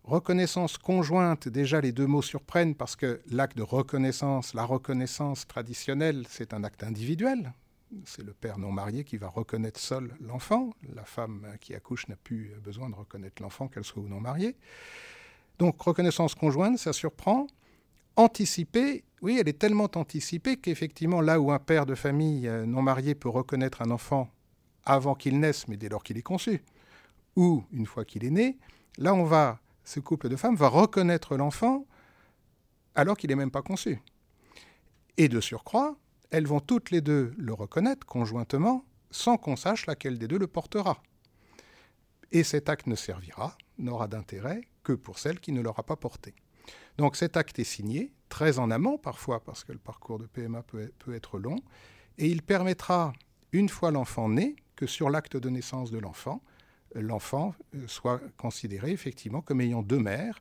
Reconnaissance 0.05 0.77
conjointe, 0.77 1.47
déjà 1.47 1.81
les 1.81 1.91
deux 1.91 2.05
mots 2.05 2.21
surprennent 2.21 2.75
parce 2.75 2.95
que 2.95 3.21
l'acte 3.31 3.57
de 3.57 3.63
reconnaissance, 3.63 4.53
la 4.53 4.63
reconnaissance 4.63 5.47
traditionnelle, 5.47 6.27
c'est 6.29 6.53
un 6.53 6.63
acte 6.63 6.83
individuel. 6.83 7.53
C'est 8.05 8.23
le 8.23 8.33
père 8.33 8.59
non 8.59 8.71
marié 8.71 9.03
qui 9.03 9.17
va 9.17 9.29
reconnaître 9.29 9.79
seul 9.79 10.15
l'enfant. 10.21 10.69
La 10.93 11.05
femme 11.05 11.47
qui 11.59 11.73
accouche 11.73 12.07
n'a 12.07 12.17
plus 12.17 12.51
besoin 12.63 12.91
de 12.91 12.93
reconnaître 12.93 13.41
l'enfant, 13.41 13.67
qu'elle 13.67 13.83
soit 13.83 14.03
ou 14.03 14.07
non 14.07 14.21
mariée. 14.21 14.55
Donc 15.57 15.81
reconnaissance 15.81 16.35
conjointe, 16.35 16.77
ça 16.77 16.93
surprend. 16.93 17.47
Anticipée, 18.15 19.05
oui, 19.23 19.39
elle 19.41 19.49
est 19.49 19.57
tellement 19.57 19.89
anticipée 19.95 20.57
qu'effectivement, 20.57 21.19
là 21.19 21.39
où 21.39 21.51
un 21.51 21.57
père 21.57 21.87
de 21.87 21.95
famille 21.95 22.47
euh, 22.47 22.67
non 22.67 22.83
marié 22.83 23.15
peut 23.15 23.29
reconnaître 23.29 23.81
un 23.81 23.89
enfant 23.89 24.29
avant 24.85 25.15
qu'il 25.15 25.39
naisse, 25.39 25.67
mais 25.67 25.77
dès 25.77 25.89
lors 25.89 26.03
qu'il 26.03 26.19
est 26.19 26.21
conçu, 26.21 26.63
ou 27.35 27.63
une 27.71 27.87
fois 27.87 28.05
qu'il 28.05 28.23
est 28.23 28.29
né, 28.29 28.59
là 28.99 29.15
on 29.15 29.23
va 29.23 29.59
ce 29.85 29.99
couple 29.99 30.29
de 30.29 30.35
femmes 30.35 30.55
va 30.55 30.67
reconnaître 30.67 31.37
l'enfant 31.37 31.85
alors 32.95 33.15
qu'il 33.15 33.29
n'est 33.29 33.35
même 33.35 33.51
pas 33.51 33.61
conçu. 33.61 34.01
Et 35.17 35.29
de 35.29 35.39
surcroît, 35.39 35.95
elles 36.31 36.47
vont 36.47 36.59
toutes 36.59 36.91
les 36.91 37.01
deux 37.01 37.33
le 37.37 37.53
reconnaître 37.53 38.05
conjointement 38.05 38.83
sans 39.11 39.37
qu'on 39.37 39.55
sache 39.55 39.85
laquelle 39.85 40.17
des 40.17 40.27
deux 40.27 40.39
le 40.39 40.47
portera. 40.47 41.01
Et 42.31 42.43
cet 42.43 42.67
acte 42.67 42.87
ne 42.87 42.95
servira, 42.95 43.57
n'aura 43.77 44.07
d'intérêt 44.07 44.61
que 44.83 44.93
pour 44.93 45.19
celle 45.19 45.39
qui 45.39 45.51
ne 45.51 45.61
l'aura 45.61 45.83
pas 45.83 45.95
porté. 45.95 46.33
Donc 46.97 47.15
cet 47.15 47.37
acte 47.37 47.59
est 47.59 47.63
signé, 47.63 48.11
très 48.29 48.59
en 48.59 48.71
amont 48.71 48.97
parfois, 48.97 49.43
parce 49.43 49.63
que 49.63 49.71
le 49.71 49.79
parcours 49.79 50.19
de 50.19 50.25
PMA 50.25 50.63
peut, 50.63 51.13
être 51.13 51.39
long, 51.39 51.59
et 52.17 52.27
il 52.27 52.41
permettra, 52.41 53.13
une 53.51 53.69
fois 53.69 53.91
l'enfant 53.91 54.29
né, 54.29 54.55
que 54.75 54.87
sur 54.87 55.09
l'acte 55.09 55.37
de 55.37 55.49
naissance 55.49 55.91
de 55.91 55.99
l'enfant, 55.99 56.41
l'enfant 56.95 57.53
euh, 57.75 57.87
soit 57.87 58.21
considéré 58.37 58.91
effectivement 58.91 59.41
comme 59.41 59.61
ayant 59.61 59.83
deux 59.83 59.99
mères. 59.99 60.39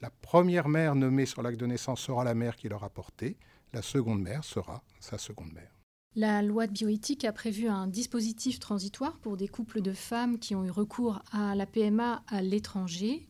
La 0.00 0.10
première 0.10 0.68
mère 0.68 0.94
nommée 0.94 1.26
sur 1.26 1.42
l'acte 1.42 1.58
de 1.58 1.66
naissance 1.66 2.00
sera 2.00 2.24
la 2.24 2.34
mère 2.34 2.56
qui 2.56 2.68
l'aura 2.68 2.90
porté, 2.90 3.36
la 3.72 3.82
seconde 3.82 4.20
mère 4.20 4.44
sera 4.44 4.82
sa 5.00 5.18
seconde 5.18 5.52
mère. 5.52 5.70
La 6.16 6.42
loi 6.42 6.68
de 6.68 6.72
bioéthique 6.72 7.24
a 7.24 7.32
prévu 7.32 7.66
un 7.66 7.88
dispositif 7.88 8.60
transitoire 8.60 9.18
pour 9.18 9.36
des 9.36 9.48
couples 9.48 9.80
de 9.80 9.92
femmes 9.92 10.38
qui 10.38 10.54
ont 10.54 10.64
eu 10.64 10.70
recours 10.70 11.22
à 11.32 11.56
la 11.56 11.66
PMA 11.66 12.22
à 12.28 12.42
l'étranger. 12.42 13.26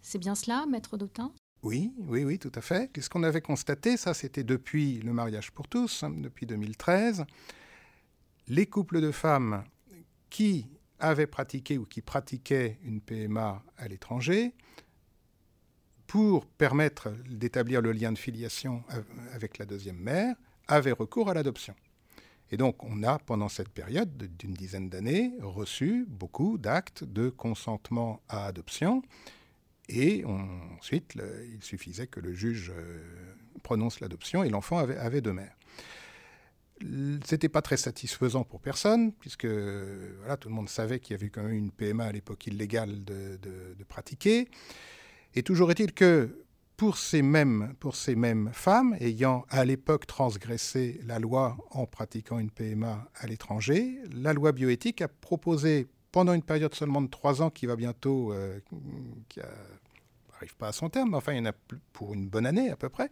C'est 0.00 0.18
bien 0.18 0.34
cela, 0.34 0.64
maître 0.66 0.96
Dautin? 0.96 1.32
Oui, 1.62 1.92
oui, 1.98 2.24
oui, 2.24 2.38
tout 2.38 2.52
à 2.54 2.60
fait. 2.60 2.90
Ce 2.98 3.08
qu'on 3.08 3.22
avait 3.22 3.40
constaté, 3.40 3.96
ça 3.96 4.14
c'était 4.14 4.44
depuis 4.44 5.00
le 5.00 5.12
mariage 5.12 5.50
pour 5.50 5.68
tous, 5.68 6.02
hein, 6.02 6.14
depuis 6.16 6.46
2013, 6.46 7.24
les 8.48 8.66
couples 8.66 9.00
de 9.00 9.10
femmes 9.10 9.64
qui 10.30 10.66
avaient 11.08 11.26
pratiqué 11.26 11.78
ou 11.78 11.84
qui 11.84 12.00
pratiquaient 12.00 12.78
une 12.84 13.00
PMA 13.00 13.62
à 13.76 13.88
l'étranger, 13.88 14.52
pour 16.06 16.46
permettre 16.46 17.10
d'établir 17.28 17.80
le 17.80 17.92
lien 17.92 18.12
de 18.12 18.18
filiation 18.18 18.84
avec 19.32 19.58
la 19.58 19.66
deuxième 19.66 19.96
mère, 19.96 20.36
avaient 20.68 20.92
recours 20.92 21.28
à 21.28 21.34
l'adoption. 21.34 21.74
Et 22.50 22.56
donc, 22.56 22.84
on 22.84 23.02
a, 23.02 23.18
pendant 23.18 23.48
cette 23.48 23.70
période 23.70 24.16
d'une 24.38 24.52
dizaine 24.52 24.88
d'années, 24.88 25.32
reçu 25.40 26.06
beaucoup 26.08 26.58
d'actes 26.58 27.02
de 27.04 27.30
consentement 27.30 28.20
à 28.28 28.46
adoption. 28.46 29.02
Et 29.88 30.24
ensuite, 30.24 31.14
il 31.52 31.62
suffisait 31.62 32.06
que 32.06 32.20
le 32.20 32.32
juge 32.32 32.72
euh, 32.74 33.34
prononce 33.62 34.00
l'adoption 34.00 34.44
et 34.44 34.50
l'enfant 34.50 34.78
avait, 34.78 34.96
avait 34.96 35.20
deux 35.20 35.32
mères. 35.32 35.56
C'était 37.24 37.48
pas 37.48 37.62
très 37.62 37.76
satisfaisant 37.76 38.44
pour 38.44 38.60
personne, 38.60 39.12
puisque 39.12 39.46
voilà, 39.46 40.36
tout 40.36 40.48
le 40.48 40.54
monde 40.54 40.68
savait 40.68 41.00
qu'il 41.00 41.14
y 41.14 41.18
avait 41.18 41.30
quand 41.30 41.42
même 41.42 41.52
une 41.52 41.70
PMA 41.70 42.04
à 42.04 42.12
l'époque 42.12 42.46
illégale 42.46 43.04
de, 43.04 43.38
pratiquer. 43.88 44.48
Et 45.34 45.42
toujours 45.42 45.70
est-il 45.70 45.92
que 45.92 46.44
pour 46.76 46.96
ces, 46.96 47.22
mêmes, 47.22 47.74
pour 47.80 47.94
ces 47.94 48.16
mêmes 48.16 48.50
femmes 48.52 48.96
ayant 49.00 49.44
à 49.48 49.64
l'époque 49.64 50.06
transgressé 50.06 51.00
la 51.06 51.18
loi 51.18 51.56
en 51.70 51.86
pratiquant 51.86 52.38
une 52.38 52.50
PMA 52.50 53.08
à 53.14 53.26
l'étranger, 53.26 53.98
la 54.12 54.32
loi 54.32 54.52
bioéthique 54.52 55.00
a 55.00 55.08
proposé 55.08 55.86
pendant 56.10 56.32
une 56.32 56.42
période 56.42 56.74
seulement 56.74 57.02
de 57.02 57.08
trois 57.08 57.42
ans 57.42 57.50
qui 57.50 57.66
va 57.66 57.76
bientôt, 57.76 58.32
euh, 58.32 58.60
qui 59.28 59.40
n'arrive 60.32 60.56
pas 60.56 60.68
à 60.68 60.72
son 60.72 60.88
terme, 60.88 61.14
enfin 61.14 61.32
il 61.32 61.38
y 61.38 61.40
en 61.40 61.46
a 61.46 61.54
pour 61.92 62.14
une 62.14 62.28
bonne 62.28 62.46
année 62.46 62.70
à 62.70 62.76
peu 62.76 62.88
près, 62.88 63.10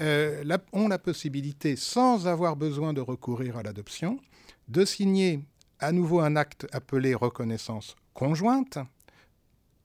euh, 0.00 0.58
ont 0.72 0.88
la 0.88 0.98
possibilité, 0.98 1.76
sans 1.76 2.26
avoir 2.26 2.56
besoin 2.56 2.92
de 2.92 3.00
recourir 3.00 3.56
à 3.56 3.62
l'adoption, 3.62 4.18
de 4.68 4.84
signer 4.84 5.40
à 5.80 5.92
nouveau 5.92 6.20
un 6.20 6.36
acte 6.36 6.66
appelé 6.72 7.14
reconnaissance 7.14 7.96
conjointe, 8.14 8.78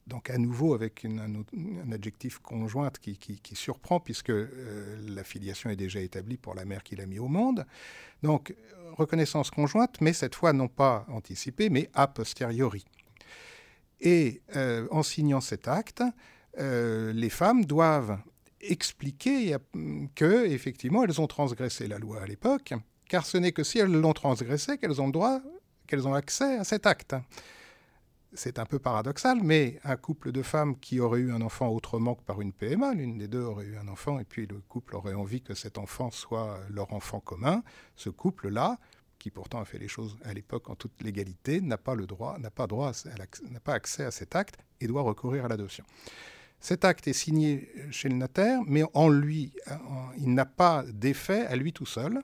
donc 0.06 0.30
à 0.30 0.38
nouveau 0.38 0.74
avec 0.74 1.06
un, 1.06 1.44
adjectif 1.92 2.40
conjointe 2.40 3.00
qui, 3.00 3.18
surprend 3.54 4.00
puisque 4.00 4.30
euh, 4.30 4.98
la 5.06 5.24
filiation 5.24 5.70
est 5.70 5.76
déjà 5.76 6.00
établie 6.00 6.38
pour 6.38 6.56
la 6.56 6.64
mère 6.64 6.84
qui 6.84 6.96
l'a 6.96 7.06
mis 7.06 7.20
au 7.20 7.28
monde. 7.28 7.66
Donc 8.24 8.56
reconnaissance 8.96 9.52
conjointe, 9.52 10.00
mais 10.02 10.14
cette 10.14 10.36
fois 10.36 10.54
non 10.54 10.68
pas 10.68 11.06
anticipée, 11.10 11.70
mais 11.70 11.90
a 11.94 12.08
posteriori. 12.08 12.86
Et 14.00 14.42
euh, 14.56 14.88
en 14.92 15.04
signant 15.04 15.42
cet 15.42 15.68
acte, 15.68 16.04
euh, 16.60 17.12
les 17.14 17.30
femmes 17.30 17.66
doivent 17.66 18.18
expliquer 18.62 19.56
que 20.16 20.46
effectivement 20.48 21.04
elles 21.04 21.22
ont 21.22 21.28
transgressé 21.28 21.88
la 21.88 22.00
loi 22.00 22.22
à 22.22 22.26
l'époque, 22.26 22.74
car 23.08 23.26
ce 23.26 23.38
n'est 23.38 23.52
que 23.52 23.64
si 23.64 23.80
elles 23.80 23.92
l'ont 23.92 24.14
transgressé 24.14 24.78
qu'elles 24.78 25.02
ont 25.02 25.10
droit, 25.10 25.40
qu'elles 25.88 26.08
ont 26.08 26.14
accès 26.14 26.58
à 26.58 26.64
cet 26.64 26.86
acte 26.86 27.16
c'est 28.34 28.60
un 28.60 28.66
peu 28.66 28.80
paradoxal, 28.80 29.40
mais 29.44 29.80
un 29.84 29.96
couple 29.96 30.32
de 30.32 30.42
femmes 30.42 30.78
qui 30.80 31.00
aurait 31.00 31.20
eu 31.20 31.32
un 31.32 31.42
enfant 31.42 31.70
autrement 31.70 32.16
que 32.16 32.24
par 32.24 32.42
une 32.42 32.54
PMA, 32.54 32.94
l'une 32.94 33.18
des 33.18 33.28
deux 33.28 33.42
aurait 33.42 33.66
eu 33.66 33.78
un 33.78 33.88
enfant 33.88 34.20
et 34.20 34.26
puis 34.26 34.46
le 34.46 34.60
couple 34.68 34.96
aurait 34.96 35.14
envie 35.14 35.42
que 35.42 35.54
cet 35.54 35.78
enfant 35.78 36.12
soit 36.12 36.60
leur 36.70 36.94
enfant 36.94 37.20
commun, 37.20 37.64
ce 37.96 38.10
couple-là, 38.10 38.78
qui 39.18 39.32
pourtant 39.32 39.60
a 39.60 39.66
fait 39.66 39.80
les 39.80 39.88
choses 39.88 40.18
à 40.24 40.34
l'époque 40.34 40.70
en 40.70 40.76
toute 40.76 41.02
légalité, 41.02 41.62
n'a 41.62 41.78
pas 41.78 41.96
le 41.96 42.06
droit, 42.06 42.38
n'a 42.38 42.52
pas 42.52 42.68
droit, 42.68 42.92
n'a 43.50 43.60
pas 43.60 43.74
accès 43.74 44.04
à 44.04 44.12
cet 44.12 44.36
acte 44.36 44.58
et 44.80 44.88
doit 44.88 45.02
recourir 45.02 45.46
à 45.46 45.48
l'adoption. 45.48 45.84
Cet 46.60 46.86
acte 46.86 47.08
est 47.08 47.14
signé 47.14 47.70
chez 47.92 48.10
le 48.10 48.16
notaire, 48.16 48.62
mais 48.66 48.84
en 48.94 49.10
lui, 49.10 49.54
il 50.18 50.34
n'a 50.34 50.46
pas 50.46 50.84
d'effet 50.92 51.46
à 51.46 51.56
lui 51.56 51.72
tout 51.72 51.86
seul 51.86 52.24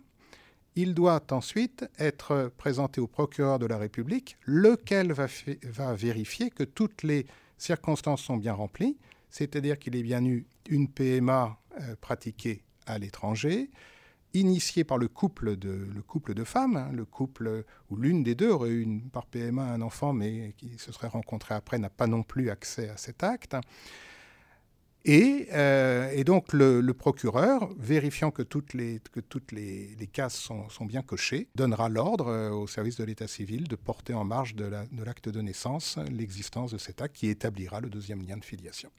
il 0.76 0.94
doit 0.94 1.22
ensuite 1.32 1.86
être 2.00 2.52
présenté 2.58 3.00
au 3.00 3.08
procureur 3.08 3.60
de 3.60 3.66
la 3.66 3.78
République, 3.78 4.38
lequel 4.46 5.14
va, 5.14 5.94
vérifier 5.94 6.50
que 6.50 6.64
toutes 6.64 7.04
les 7.04 7.28
circonstances 7.58 8.24
sont 8.24 8.38
bien 8.38 8.54
remplies, 8.54 8.98
c'est-à-dire 9.30 9.78
qu'il 9.78 9.96
est 9.96 10.04
bien 10.04 10.24
eu 10.26 10.46
une 10.70 10.88
PMA 10.88 11.58
euh, 11.80 11.96
pratiquée 12.02 12.64
à 12.86 12.98
l'étranger, 12.98 13.70
initiée 14.34 14.84
par 14.84 14.98
le 14.98 15.08
couple 15.08 15.56
de, 15.56 15.88
le 15.94 16.02
couple 16.02 16.34
de 16.34 16.44
femmes, 16.44 16.76
hein, 16.76 16.90
le 16.92 17.06
couple 17.06 17.64
où 17.90 17.96
l'une 17.96 18.24
des 18.24 18.36
deux 18.36 18.50
aurait 18.50 18.72
eu 18.72 19.02
par 19.12 19.28
PMA 19.28 19.64
un 19.64 19.82
enfant, 19.82 20.12
mais 20.12 20.54
qui 20.58 20.78
se 20.80 20.92
serait 20.92 21.08
rencontré 21.08 21.54
après, 21.54 21.78
n'a 21.78 21.92
pas 21.92 22.08
non 22.08 22.24
plus 22.24 22.50
accès 22.50 22.90
à 22.90 22.98
cet 22.98 23.24
acte. 23.24 23.56
Euh, 25.08 26.10
et, 26.14 26.24
donc 26.24 26.54
le, 26.54 26.82
procureur, 26.94 27.70
vérifiant 27.78 28.32
que 28.32 28.42
toutes 28.42 28.74
les, 28.74 29.02
que 29.12 29.20
toutes 29.20 29.52
les, 29.52 29.96
cases 30.12 30.36
sont, 30.36 30.86
bien 30.86 31.02
cochées, 31.02 31.50
donnera 31.56 31.90
l'ordre 31.90 32.28
euh, 32.28 32.52
au 32.52 32.68
service 32.68 32.98
de 32.98 33.04
l'état 33.04 33.28
civil 33.28 33.68
de 33.68 33.76
porter 33.76 34.14
en 34.14 34.24
marge 34.24 34.56
de 34.56 34.66
l'acte 35.04 35.30
de, 35.30 35.42
naissance 35.42 35.98
l'existence 36.12 36.72
de 36.72 36.78
cet 36.78 37.02
acte 37.02 37.16
qui 37.16 37.28
établira 37.28 37.82
le 37.82 37.90
deuxième 37.90 38.22
lien 38.22 38.38
de 38.38 38.46
filiation. 38.46 38.90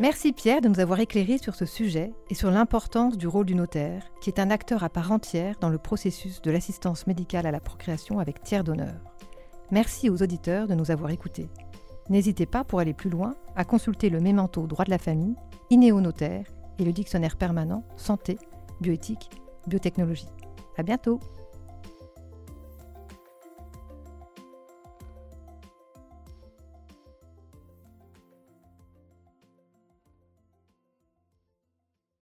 Merci 0.00 0.32
Pierre 0.32 0.60
de 0.60 0.68
nous 0.68 0.80
avoir 0.80 0.98
éclairé 0.98 1.38
sur 1.38 1.54
ce 1.54 1.66
sujet 1.66 2.12
et 2.28 2.34
sur 2.34 2.50
l'importance 2.50 3.16
du 3.16 3.28
rôle 3.28 3.46
du 3.46 3.54
notaire, 3.54 4.02
qui 4.20 4.28
est 4.28 4.40
un 4.40 4.50
acteur 4.50 4.82
à 4.82 4.88
part 4.88 5.12
entière 5.12 5.56
dans 5.60 5.68
le 5.68 5.78
processus 5.78 6.42
de 6.42 6.50
l'assistance 6.50 7.06
médicale 7.06 7.46
à 7.46 7.52
la 7.52 7.60
procréation 7.60 8.18
avec 8.18 8.42
tiers 8.42 8.64
d'honneur. 8.64 9.00
Merci 9.70 10.10
aux 10.10 10.20
auditeurs 10.20 10.66
de 10.66 10.74
nous 10.74 10.90
avoir 10.90 11.10
écoutés. 11.10 11.48
N'hésitez 12.10 12.46
pas, 12.46 12.64
pour 12.64 12.80
aller 12.80 12.94
plus 12.94 13.10
loin, 13.10 13.34
à 13.56 13.64
consulter 13.64 14.10
le 14.10 14.20
mémento 14.20 14.66
droit 14.66 14.84
de 14.84 14.90
la 14.90 14.98
famille, 14.98 15.36
Inéo 15.70 16.00
Notaire 16.00 16.46
et 16.78 16.84
le 16.84 16.92
dictionnaire 16.92 17.36
permanent 17.36 17.82
santé, 17.96 18.38
bioéthique, 18.80 19.30
biotechnologie. 19.66 20.28
À 20.76 20.82
bientôt! 20.82 21.20